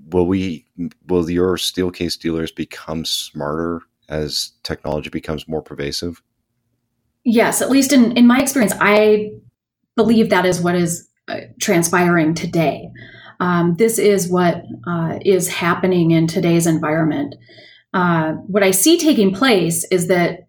will 0.10 0.28
we 0.28 0.66
will 1.08 1.30
your 1.30 1.58
steelcase 1.58 2.20
dealers 2.20 2.52
become 2.52 3.06
smarter 3.06 3.82
as 4.10 4.52
technology 4.64 5.10
becomes 5.10 5.48
more 5.48 5.62
pervasive? 5.62 6.22
Yes 7.24 7.62
at 7.62 7.70
least 7.70 7.92
in 7.92 8.16
in 8.18 8.28
my 8.28 8.40
experience 8.40 8.74
i 8.80 9.32
believe 9.96 10.30
that 10.30 10.46
is 10.46 10.62
what 10.62 10.76
is 10.76 11.10
uh, 11.28 11.42
transpiring 11.60 12.34
today. 12.34 12.90
Um, 13.40 13.76
this 13.78 14.00
is 14.00 14.30
what 14.30 14.64
uh, 14.88 15.20
is 15.26 15.50
happening 15.50 16.12
in 16.12 16.28
today's 16.28 16.68
environment. 16.68 17.36
Uh, 17.94 18.34
what 18.48 18.64
i 18.64 18.72
see 18.72 18.98
taking 18.98 19.34
place 19.34 19.86
is 19.92 20.08
that 20.08 20.48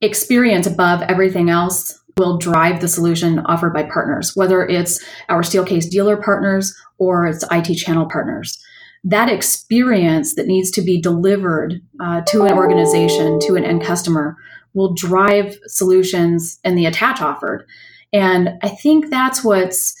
experience 0.00 0.66
above 0.66 1.02
everything 1.02 1.50
else 1.50 2.00
will 2.16 2.38
drive 2.38 2.80
the 2.80 2.88
solution 2.88 3.40
offered 3.40 3.74
by 3.74 3.82
partners, 3.82 4.34
whether 4.34 4.66
it's 4.66 5.04
our 5.28 5.42
Steelcase 5.42 5.90
dealer 5.90 6.16
partners 6.16 6.74
or 6.96 7.26
it's 7.26 7.44
IT 7.50 7.74
channel 7.74 8.06
partners. 8.06 8.58
That 9.04 9.28
experience 9.28 10.34
that 10.34 10.46
needs 10.46 10.70
to 10.72 10.82
be 10.82 11.00
delivered 11.00 11.82
uh, 12.00 12.22
to 12.22 12.44
an 12.44 12.54
organization, 12.54 13.38
to 13.40 13.54
an 13.54 13.64
end 13.64 13.82
customer, 13.82 14.36
will 14.72 14.94
drive 14.94 15.58
solutions 15.66 16.58
and 16.64 16.76
the 16.76 16.86
attach 16.86 17.20
offered. 17.20 17.66
And 18.14 18.50
I 18.62 18.70
think 18.70 19.10
that's 19.10 19.44
what's 19.44 19.94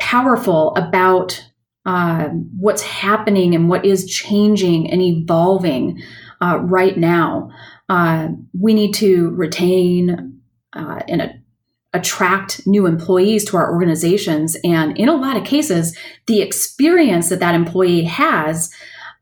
powerful 0.00 0.74
about 0.74 1.40
uh, 1.84 2.30
what's 2.58 2.82
happening 2.82 3.54
and 3.54 3.68
what 3.68 3.86
is 3.86 4.10
changing 4.10 4.90
and 4.90 5.00
evolving 5.00 6.02
uh, 6.42 6.58
right 6.62 6.98
now. 6.98 7.50
Uh, 7.88 8.28
we 8.58 8.74
need 8.74 8.92
to 8.94 9.30
retain 9.30 10.36
uh, 10.76 11.00
and 11.08 11.22
a, 11.22 11.34
attract 11.92 12.66
new 12.66 12.86
employees 12.86 13.44
to 13.46 13.56
our 13.56 13.72
organizations. 13.72 14.56
And 14.62 14.96
in 14.98 15.08
a 15.08 15.16
lot 15.16 15.36
of 15.36 15.44
cases, 15.44 15.96
the 16.26 16.42
experience 16.42 17.30
that 17.30 17.40
that 17.40 17.54
employee 17.54 18.04
has 18.04 18.70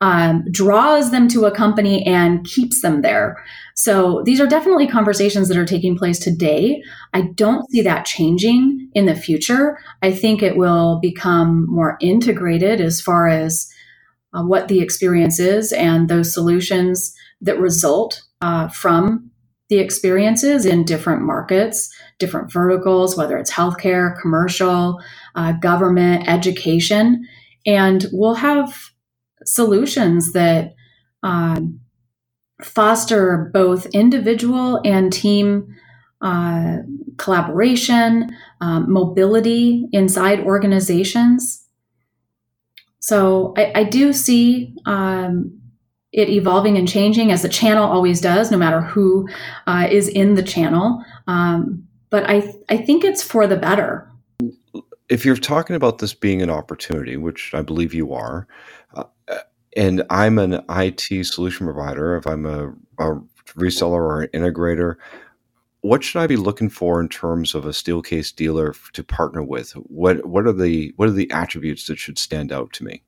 um, 0.01 0.45
draws 0.51 1.11
them 1.11 1.29
to 1.29 1.47
a 1.47 1.55
company 1.55 2.05
and 2.05 2.45
keeps 2.45 2.83
them 2.83 3.03
there. 3.03 3.43
So 3.75 4.23
these 4.25 4.41
are 4.41 4.47
definitely 4.47 4.87
conversations 4.87 5.49
that 5.49 5.57
are 5.57 5.65
taking 5.65 5.97
place 5.97 6.19
today. 6.19 6.83
I 7.13 7.23
don't 7.35 7.71
see 7.71 7.81
that 7.83 8.05
changing 8.05 8.91
in 8.95 9.07
the 9.07 9.15
future. 9.15 9.79
I 10.03 10.13
think 10.13 10.43
it 10.43 10.57
will 10.57 10.99
become 11.01 11.67
more 11.71 11.97
integrated 12.01 12.81
as 12.81 13.01
far 13.01 13.29
as 13.29 13.69
uh, 14.35 14.43
what 14.43 14.69
the 14.69 14.81
experience 14.81 15.39
is 15.39 15.73
and 15.73 16.09
those 16.09 16.35
solutions 16.35 17.15
that 17.41 17.59
result 17.59 18.23
uh, 18.41 18.69
from 18.69 19.31
the 19.75 19.83
experiences 19.83 20.65
in 20.65 20.85
different 20.85 21.23
markets, 21.23 21.93
different 22.21 22.53
verticals, 22.53 23.17
whether 23.17 23.37
it's 23.37 23.53
healthcare, 23.53 24.15
commercial, 24.21 25.01
uh, 25.35 25.51
government, 25.53 26.29
education. 26.29 27.27
And 27.67 28.07
we'll 28.13 28.37
have 28.37 28.91
solutions 29.45 30.33
that 30.33 30.75
um, 31.25 31.81
foster 32.63 33.51
both 33.53 33.87
individual 33.87 34.81
and 34.85 35.13
team 35.13 35.75
uh, 36.21 36.77
collaboration, 37.17 38.31
um, 38.61 38.91
mobility 38.91 39.89
inside 39.91 40.39
organizations. 40.41 41.67
So 43.01 43.55
I, 43.57 43.73
I 43.75 43.85
do 43.85 44.13
see 44.13 44.73
um, 44.87 45.61
it 46.15 46.31
evolving 46.31 46.79
and 46.79 46.89
changing 46.89 47.33
as 47.33 47.43
the 47.43 47.49
channel 47.49 47.85
always 47.85 48.21
does, 48.21 48.51
no 48.51 48.57
matter 48.57 48.81
who 48.81 49.29
uh, 49.67 49.89
is 49.91 50.09
in 50.09 50.35
the 50.35 50.43
channel. 50.43 51.05
Um, 51.27 51.87
but 52.09 52.31
I, 52.31 52.55
I 52.69 52.77
think 52.77 53.03
it's 53.03 53.23
for 53.23 53.49
the 53.49 53.57
better. 53.57 54.09
If 55.09 55.25
you're 55.25 55.37
talking 55.37 55.75
about 55.75 55.99
this 55.99 56.15
being 56.15 56.41
an 56.41 56.51
opportunity, 56.51 57.17
which 57.17 57.53
I 57.53 57.63
believe 57.63 57.93
you 57.93 58.15
are, 58.15 58.47
uh, 58.95 59.05
and 59.77 60.05
I'm 60.09 60.39
an 60.39 60.65
IT 60.71 61.27
solution 61.27 61.67
provider, 61.67 62.17
if 62.17 62.29
I'm 62.29 62.47
a, 62.47 62.69
a 62.99 63.21
reseller 63.57 63.91
or 63.93 64.23
an 64.23 64.29
integrator, 64.29 64.95
what 65.81 66.05
should 66.05 66.21
I 66.21 66.29
be 66.29 66.37
looking 66.37 66.71
for 66.71 67.01
in 67.01 67.09
terms 67.09 67.57
of 67.57 67.67
a 67.67 67.71
Steelcase 67.71 68.35
dealer 68.35 68.73
to 68.93 69.03
partner 69.03 69.43
with? 69.43 69.73
What 69.73 70.25
what 70.25 70.47
are 70.47 70.53
the 70.53 70.95
what 70.97 71.09
are 71.09 71.13
the 71.13 71.31
attributes 71.33 71.89
that 71.89 71.99
should 71.99 72.19
stand 72.19 72.53
out 72.53 72.73
to 72.75 72.85
me? 72.85 73.03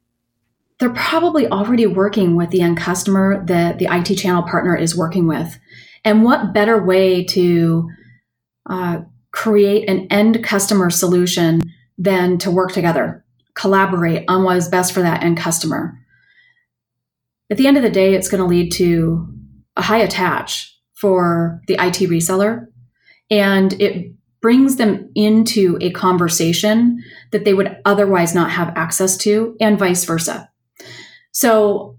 They're 0.79 0.91
probably 0.91 1.47
already 1.47 1.87
working 1.87 2.37
with 2.37 2.51
the 2.51 2.61
end 2.61 2.77
customer 2.77 3.45
that 3.47 3.79
the 3.79 3.89
IT 3.91 4.17
channel 4.17 4.43
partner 4.43 4.77
is 4.77 4.97
working 4.97 5.27
with. 5.27 5.59
And 6.05 6.23
what 6.23 6.53
better 6.53 6.83
way 6.85 7.25
to 7.25 7.89
uh, 8.69 9.01
create 9.33 9.89
an 9.89 10.07
end 10.11 10.45
customer 10.45 10.91
solution 10.91 11.63
than 11.97 12.39
to 12.39 12.51
work 12.51 12.73
together, 12.73 13.25
collaborate 13.55 14.25
on 14.29 14.43
what 14.45 14.59
is 14.59 14.69
best 14.69 14.93
for 14.93 15.01
that 15.01 15.23
end 15.23 15.39
customer? 15.39 15.99
At 17.51 17.57
the 17.57 17.67
end 17.67 17.77
of 17.77 17.83
the 17.83 17.91
day, 17.91 18.15
it's 18.15 18.29
going 18.29 18.43
to 18.43 18.49
lead 18.49 18.73
to 18.73 19.27
a 19.77 19.83
high 19.83 19.99
attach 19.99 20.79
for 20.95 21.61
the 21.69 21.75
IT 21.75 22.11
reseller 22.11 22.67
and 23.31 23.81
it 23.81 24.13
brings 24.41 24.77
them 24.77 25.11
into 25.15 25.79
a 25.81 25.91
conversation 25.91 27.03
that 27.33 27.45
they 27.45 27.55
would 27.55 27.77
otherwise 27.85 28.35
not 28.35 28.51
have 28.51 28.77
access 28.77 29.17
to 29.17 29.57
and 29.61 29.79
vice 29.79 30.05
versa. 30.05 30.51
So 31.37 31.99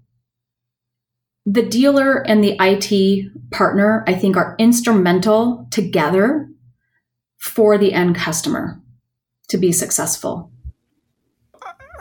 the 1.46 1.62
dealer 1.62 2.26
and 2.26 2.42
the 2.42 2.56
IT 2.58 3.52
partner, 3.52 4.02
I 4.08 4.14
think, 4.14 4.36
are 4.36 4.56
instrumental 4.58 5.68
together 5.70 6.48
for 7.36 7.78
the 7.78 7.92
end 7.92 8.16
customer 8.16 8.82
to 9.50 9.56
be 9.56 9.70
successful. 9.70 10.50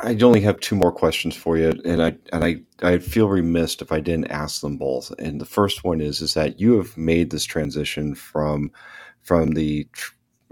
I 0.01 0.17
only 0.23 0.41
have 0.41 0.59
two 0.59 0.75
more 0.75 0.91
questions 0.91 1.35
for 1.35 1.59
you, 1.59 1.79
and 1.85 2.01
I 2.01 2.17
and 2.33 2.43
I 2.43 2.61
I 2.81 2.97
feel 2.97 3.29
remiss 3.29 3.75
if 3.83 3.91
I 3.91 3.99
didn't 3.99 4.31
ask 4.31 4.61
them 4.61 4.77
both. 4.77 5.13
And 5.19 5.39
the 5.39 5.45
first 5.45 5.83
one 5.83 6.01
is 6.01 6.21
is 6.21 6.33
that 6.33 6.59
you 6.59 6.77
have 6.77 6.97
made 6.97 7.29
this 7.29 7.45
transition 7.45 8.15
from 8.15 8.71
from 9.21 9.51
the 9.51 9.87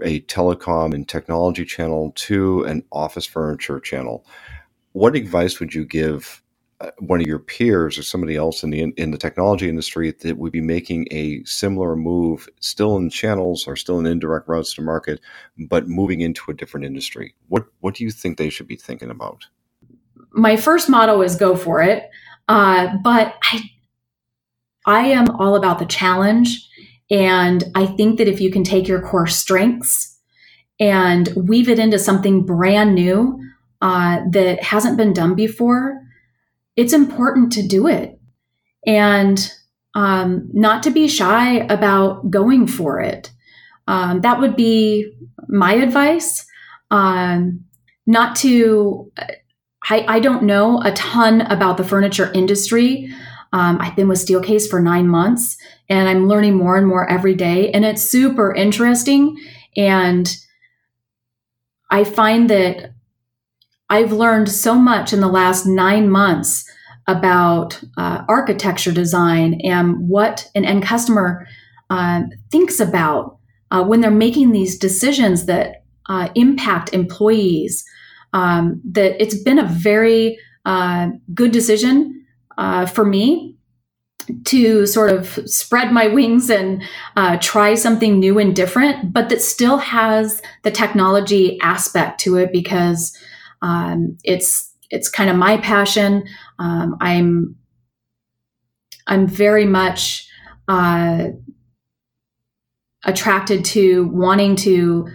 a 0.04 0.20
telecom 0.20 0.94
and 0.94 1.08
technology 1.08 1.64
channel 1.64 2.12
to 2.14 2.62
an 2.62 2.84
office 2.92 3.26
furniture 3.26 3.80
channel. 3.80 4.24
What 4.92 5.16
advice 5.16 5.58
would 5.58 5.74
you 5.74 5.84
give 5.84 6.44
one 6.98 7.20
of 7.20 7.26
your 7.26 7.38
peers 7.38 7.96
or 7.96 8.02
somebody 8.02 8.36
else 8.36 8.62
in 8.62 8.70
the 8.70 8.80
in 8.96 9.10
the 9.10 9.18
technology 9.18 9.68
industry 9.68 10.12
that 10.20 10.36
would 10.36 10.52
be 10.52 10.60
making 10.60 11.06
a 11.10 11.42
similar 11.44 11.96
move, 11.96 12.48
still 12.60 12.96
in 12.96 13.08
channels 13.08 13.66
or 13.66 13.76
still 13.76 13.98
in 13.98 14.06
indirect 14.06 14.48
routes 14.48 14.74
to 14.74 14.82
market, 14.82 15.20
but 15.58 15.88
moving 15.88 16.20
into 16.20 16.50
a 16.50 16.54
different 16.54 16.84
industry? 16.84 17.34
What 17.48 17.64
what 17.80 17.94
do 17.94 18.04
you 18.04 18.10
think 18.10 18.36
they 18.36 18.50
should 18.50 18.68
be 18.68 18.76
thinking 18.76 19.10
about? 19.10 19.46
My 20.32 20.56
first 20.56 20.90
motto 20.90 21.22
is 21.22 21.36
go 21.36 21.56
for 21.56 21.80
it, 21.80 22.10
uh, 22.48 22.96
but 23.02 23.34
I 23.42 23.70
I 24.84 25.00
am 25.06 25.30
all 25.30 25.56
about 25.56 25.78
the 25.78 25.86
challenge, 25.86 26.68
and 27.10 27.64
I 27.74 27.86
think 27.86 28.18
that 28.18 28.28
if 28.28 28.40
you 28.40 28.52
can 28.52 28.64
take 28.64 28.86
your 28.86 29.00
core 29.00 29.26
strengths 29.26 30.18
and 30.78 31.30
weave 31.36 31.70
it 31.70 31.78
into 31.78 31.98
something 31.98 32.44
brand 32.44 32.94
new 32.94 33.40
uh, 33.80 34.20
that 34.30 34.62
hasn't 34.62 34.98
been 34.98 35.14
done 35.14 35.34
before 35.34 36.05
it's 36.76 36.92
important 36.92 37.52
to 37.52 37.66
do 37.66 37.86
it 37.86 38.18
and 38.86 39.52
um, 39.94 40.48
not 40.52 40.82
to 40.82 40.90
be 40.90 41.08
shy 41.08 41.58
about 41.70 42.30
going 42.30 42.66
for 42.66 43.00
it. 43.00 43.32
Um, 43.88 44.20
that 44.20 44.40
would 44.40 44.54
be 44.56 45.12
my 45.48 45.74
advice. 45.74 46.46
Um, 46.90 47.64
not 48.06 48.36
to, 48.36 49.10
I, 49.88 50.04
I, 50.06 50.20
don't 50.20 50.44
know 50.44 50.80
a 50.82 50.92
ton 50.92 51.40
about 51.40 51.76
the 51.76 51.84
furniture 51.84 52.30
industry. 52.32 53.12
Um, 53.52 53.78
I've 53.80 53.96
been 53.96 54.06
with 54.06 54.18
Steelcase 54.18 54.68
for 54.68 54.80
nine 54.80 55.08
months 55.08 55.56
and 55.88 56.08
I'm 56.08 56.28
learning 56.28 56.54
more 56.54 56.76
and 56.76 56.86
more 56.86 57.08
every 57.08 57.34
day. 57.34 57.70
And 57.72 57.84
it's 57.84 58.02
super 58.02 58.54
interesting. 58.54 59.36
And 59.76 60.36
I 61.90 62.04
find 62.04 62.50
that 62.50 62.92
I've 63.88 64.12
learned 64.12 64.48
so 64.48 64.74
much 64.74 65.12
in 65.12 65.20
the 65.20 65.28
last 65.28 65.66
nine 65.66 66.10
months 66.10 66.64
about 67.06 67.80
uh, 67.96 68.24
architecture 68.28 68.92
design 68.92 69.60
and 69.62 70.08
what 70.08 70.50
an 70.54 70.64
end 70.64 70.82
customer 70.82 71.46
uh, 71.88 72.22
thinks 72.50 72.80
about 72.80 73.38
uh, 73.70 73.84
when 73.84 74.00
they're 74.00 74.10
making 74.10 74.50
these 74.52 74.78
decisions 74.78 75.46
that 75.46 75.84
uh, 76.08 76.28
impact 76.34 76.92
employees. 76.92 77.84
Um, 78.32 78.80
that 78.92 79.20
it's 79.22 79.40
been 79.40 79.58
a 79.58 79.64
very 79.64 80.38
uh, 80.66 81.10
good 81.32 81.52
decision 81.52 82.26
uh, 82.58 82.86
for 82.86 83.04
me 83.04 83.56
to 84.44 84.84
sort 84.86 85.10
of 85.10 85.28
spread 85.48 85.92
my 85.92 86.08
wings 86.08 86.50
and 86.50 86.82
try 87.40 87.74
something 87.74 88.18
new 88.18 88.38
and 88.40 88.56
different, 88.56 89.12
but 89.12 89.28
that 89.28 89.40
still 89.40 89.78
has 89.78 90.42
the 90.64 90.70
technology 90.70 91.58
aspect 91.60 92.18
to 92.20 92.36
it 92.36 92.52
because 92.52 93.16
um, 93.66 94.16
it's 94.22 94.72
it's 94.90 95.08
kind 95.08 95.28
of 95.28 95.36
my 95.36 95.58
passion. 95.58 96.24
Um, 96.60 96.96
I'm 97.00 97.56
I'm 99.08 99.26
very 99.26 99.64
much 99.64 100.28
uh, 100.68 101.28
attracted 103.04 103.64
to 103.64 104.08
wanting 104.12 104.54
to 104.56 105.08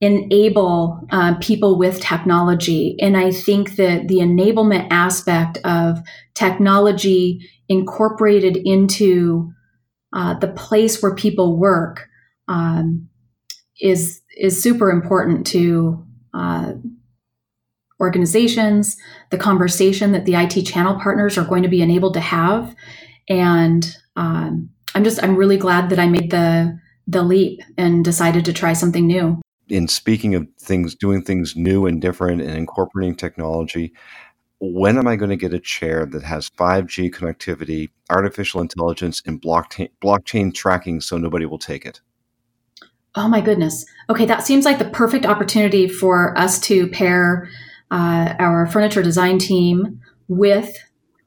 enable 0.00 1.00
uh, 1.10 1.34
people 1.36 1.76
with 1.76 2.00
technology, 2.00 2.96
and 3.00 3.14
I 3.16 3.30
think 3.30 3.76
that 3.76 4.08
the 4.08 4.18
enablement 4.18 4.88
aspect 4.90 5.58
of 5.64 5.98
technology 6.34 7.46
incorporated 7.68 8.56
into 8.56 9.52
uh, 10.14 10.38
the 10.38 10.48
place 10.48 11.02
where 11.02 11.14
people 11.14 11.58
work 11.58 12.08
um, 12.48 13.10
is 13.82 14.22
is 14.38 14.62
super 14.62 14.90
important 14.90 15.46
to 15.48 16.06
uh, 16.32 16.72
organizations, 18.00 18.96
the 19.30 19.38
conversation 19.38 20.12
that 20.12 20.24
the 20.24 20.34
IT 20.34 20.64
channel 20.64 20.98
partners 21.00 21.36
are 21.36 21.44
going 21.44 21.62
to 21.62 21.68
be 21.68 21.82
enabled 21.82 22.14
to 22.14 22.20
have. 22.20 22.74
And 23.28 23.96
um, 24.16 24.70
I'm 24.94 25.04
just, 25.04 25.22
I'm 25.22 25.36
really 25.36 25.56
glad 25.56 25.90
that 25.90 25.98
I 25.98 26.06
made 26.06 26.30
the, 26.30 26.78
the 27.06 27.22
leap 27.22 27.60
and 27.76 28.04
decided 28.04 28.44
to 28.44 28.52
try 28.52 28.72
something 28.72 29.06
new. 29.06 29.40
In 29.68 29.88
speaking 29.88 30.34
of 30.34 30.46
things, 30.58 30.94
doing 30.94 31.22
things 31.22 31.54
new 31.56 31.86
and 31.86 32.00
different 32.00 32.40
and 32.40 32.56
incorporating 32.56 33.16
technology, 33.16 33.92
when 34.60 34.98
am 34.98 35.06
I 35.06 35.16
going 35.16 35.30
to 35.30 35.36
get 35.36 35.54
a 35.54 35.60
chair 35.60 36.06
that 36.06 36.22
has 36.22 36.50
5G 36.50 37.12
connectivity, 37.14 37.90
artificial 38.10 38.60
intelligence, 38.60 39.22
and 39.26 39.40
blockchain, 39.40 39.90
blockchain 40.02 40.52
tracking 40.54 41.00
so 41.00 41.16
nobody 41.16 41.46
will 41.46 41.58
take 41.58 41.84
it? 41.84 42.00
Oh 43.14 43.28
my 43.28 43.40
goodness. 43.40 43.84
Okay, 44.10 44.26
that 44.26 44.44
seems 44.44 44.64
like 44.64 44.78
the 44.78 44.84
perfect 44.86 45.26
opportunity 45.26 45.88
for 45.88 46.36
us 46.38 46.60
to 46.60 46.88
pair 46.88 47.48
uh, 47.90 48.34
our 48.38 48.66
furniture 48.66 49.02
design 49.02 49.38
team 49.38 50.00
with 50.28 50.76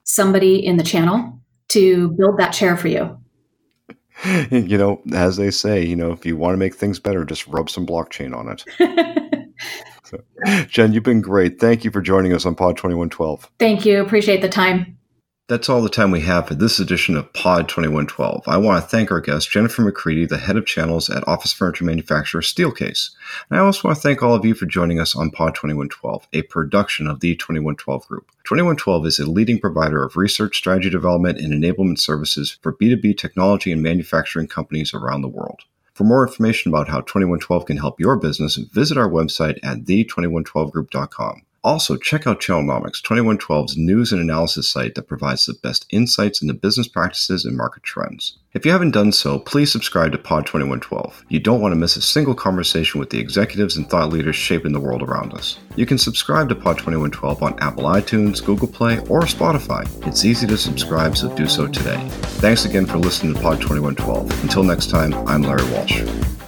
somebody 0.04 0.65
in 0.65 0.78
the 0.78 0.84
channel 0.84 1.39
to 1.69 2.10
build 2.10 2.38
that 2.38 2.52
chair 2.52 2.78
for 2.78 2.88
you. 2.88 3.17
You 4.52 4.78
know, 4.78 5.02
as 5.15 5.38
they 5.38 5.50
say, 5.50 5.84
you 5.84 5.95
know, 5.95 6.12
if 6.12 6.28
you 6.28 6.38
want 6.38 6.54
to 6.54 6.58
make 6.58 6.76
things 6.76 7.00
better, 7.00 7.26
just 7.26 7.47
rub 7.47 7.71
some 7.71 7.88
blockchain 7.88 8.36
on 8.36 8.50
it. 8.50 9.50
so, 10.04 10.19
Jen, 10.67 10.93
you've 10.93 11.02
been 11.02 11.21
great. 11.21 11.60
Thank 11.60 11.84
you 11.84 11.89
for 11.89 12.02
joining 12.02 12.32
us 12.32 12.45
on 12.45 12.54
Pod 12.54 12.78
2112. 12.78 13.50
Thank 13.58 13.84
you. 13.84 14.00
Appreciate 14.00 14.41
the 14.41 14.50
time. 14.50 15.00
That's 15.47 15.67
all 15.67 15.82
the 15.82 15.89
time 15.89 16.12
we 16.12 16.21
have 16.21 16.47
for 16.47 16.56
this 16.56 16.80
edition 16.80 17.17
of 17.17 17.34
Pod 17.34 17.67
2112. 17.67 18.43
I 18.47 18.56
want 18.56 18.82
to 18.82 18.88
thank 18.88 19.12
our 19.12 19.19
guest, 19.19 19.51
Jennifer 19.51 19.82
McCready, 19.82 20.25
the 20.25 20.38
head 20.38 20.56
of 20.56 20.65
channels 20.65 21.10
at 21.10 21.27
office 21.27 21.51
furniture 21.51 21.84
manufacturer 21.84 22.41
Steelcase. 22.41 23.10
And 23.49 23.60
I 23.60 23.62
also 23.62 23.86
want 23.88 23.97
to 23.97 24.01
thank 24.01 24.23
all 24.23 24.34
of 24.34 24.45
you 24.45 24.54
for 24.54 24.65
joining 24.65 24.99
us 24.99 25.13
on 25.13 25.30
Pod 25.30 25.54
2112, 25.56 26.25
a 26.32 26.43
production 26.43 27.06
of 27.06 27.19
the 27.19 27.36
2112 27.36 28.08
Group. 28.08 28.32
2112 28.45 29.06
is 29.06 29.19
a 29.19 29.30
leading 29.30 29.60
provider 29.60 30.04
of 30.04 30.15
research, 30.15 30.56
strategy 30.56 30.89
development, 30.89 31.38
and 31.38 31.51
enablement 31.51 31.99
services 31.99 32.58
for 32.62 32.71
B2B 32.71 33.17
technology 33.17 33.73
and 33.73 33.82
manufacturing 33.82 34.47
companies 34.47 34.93
around 34.93 35.21
the 35.21 35.27
world. 35.27 35.63
For 35.93 36.06
more 36.06 36.25
information 36.25 36.71
about 36.71 36.88
how 36.88 37.01
2112 37.01 37.65
can 37.65 37.77
help 37.77 37.99
your 37.99 38.15
business, 38.15 38.56
visit 38.56 38.97
our 38.97 39.10
website 39.10 39.60
at 39.63 39.84
the2112group.com. 39.86 41.41
Also, 41.63 41.95
check 41.95 42.26
out 42.26 42.41
Channelnomics, 42.41 43.04
2112's 43.04 43.78
news 43.78 44.12
and 44.12 44.19
analysis 44.19 44.67
site 44.67 44.95
that 44.95 45.08
provides 45.08 45.45
the 45.45 45.54
best 45.54 45.86
insights 45.91 46.41
into 46.41 46.56
business 46.56 46.88
practices 46.88 47.45
and 47.45 47.56
market 47.56 47.84
trends. 47.84 48.38
If 48.54 48.65
you 48.65 48.71
haven't 48.71 48.91
done 48.91 49.12
so, 49.12 49.38
please 49.38 49.71
subscribe 49.71 50.12
to 50.13 50.17
Pod 50.17 50.47
2112. 50.47 51.24
You 51.30 51.39
don't 51.39 51.62
want 51.62 51.71
to 51.74 51.78
miss 51.78 51.95
a 51.95 52.02
single 52.02 52.34
conversation 52.34 53.00
with 53.00 53.12
the 53.12 53.19
executives 53.19 53.78
and 53.78 53.88
thought 53.88 54.10
leaders 54.12 54.36
shaping 54.36 54.74
the 54.74 54.80
world 54.80 55.04
around 55.04 55.34
us. 55.34 55.60
You 55.76 55.86
can 55.86 56.00
subscribe 56.00 56.50
to 56.50 56.56
Pod 56.56 56.80
2112 56.80 57.43
on 57.43 57.60
Apple 57.60 57.84
iTunes, 57.84 58.43
Google 58.43 58.67
Play, 58.67 58.97
or 59.08 59.21
Spotify. 59.21 59.86
It's 60.08 60.26
easy 60.26 60.47
to 60.47 60.58
subscribe, 60.58 61.15
so 61.15 61.34
do 61.36 61.45
so 61.45 61.67
today. 61.67 62.04
Thanks 62.41 62.65
again 62.65 62.88
for 62.88 62.97
listening 62.97 63.36
to 63.36 63.39
Pod 63.39 63.62
2112. 63.62 64.43
Until 64.43 64.63
next 64.63 64.89
time, 64.89 65.13
I'm 65.28 65.43
Larry 65.43 65.69
Walsh. 65.71 66.40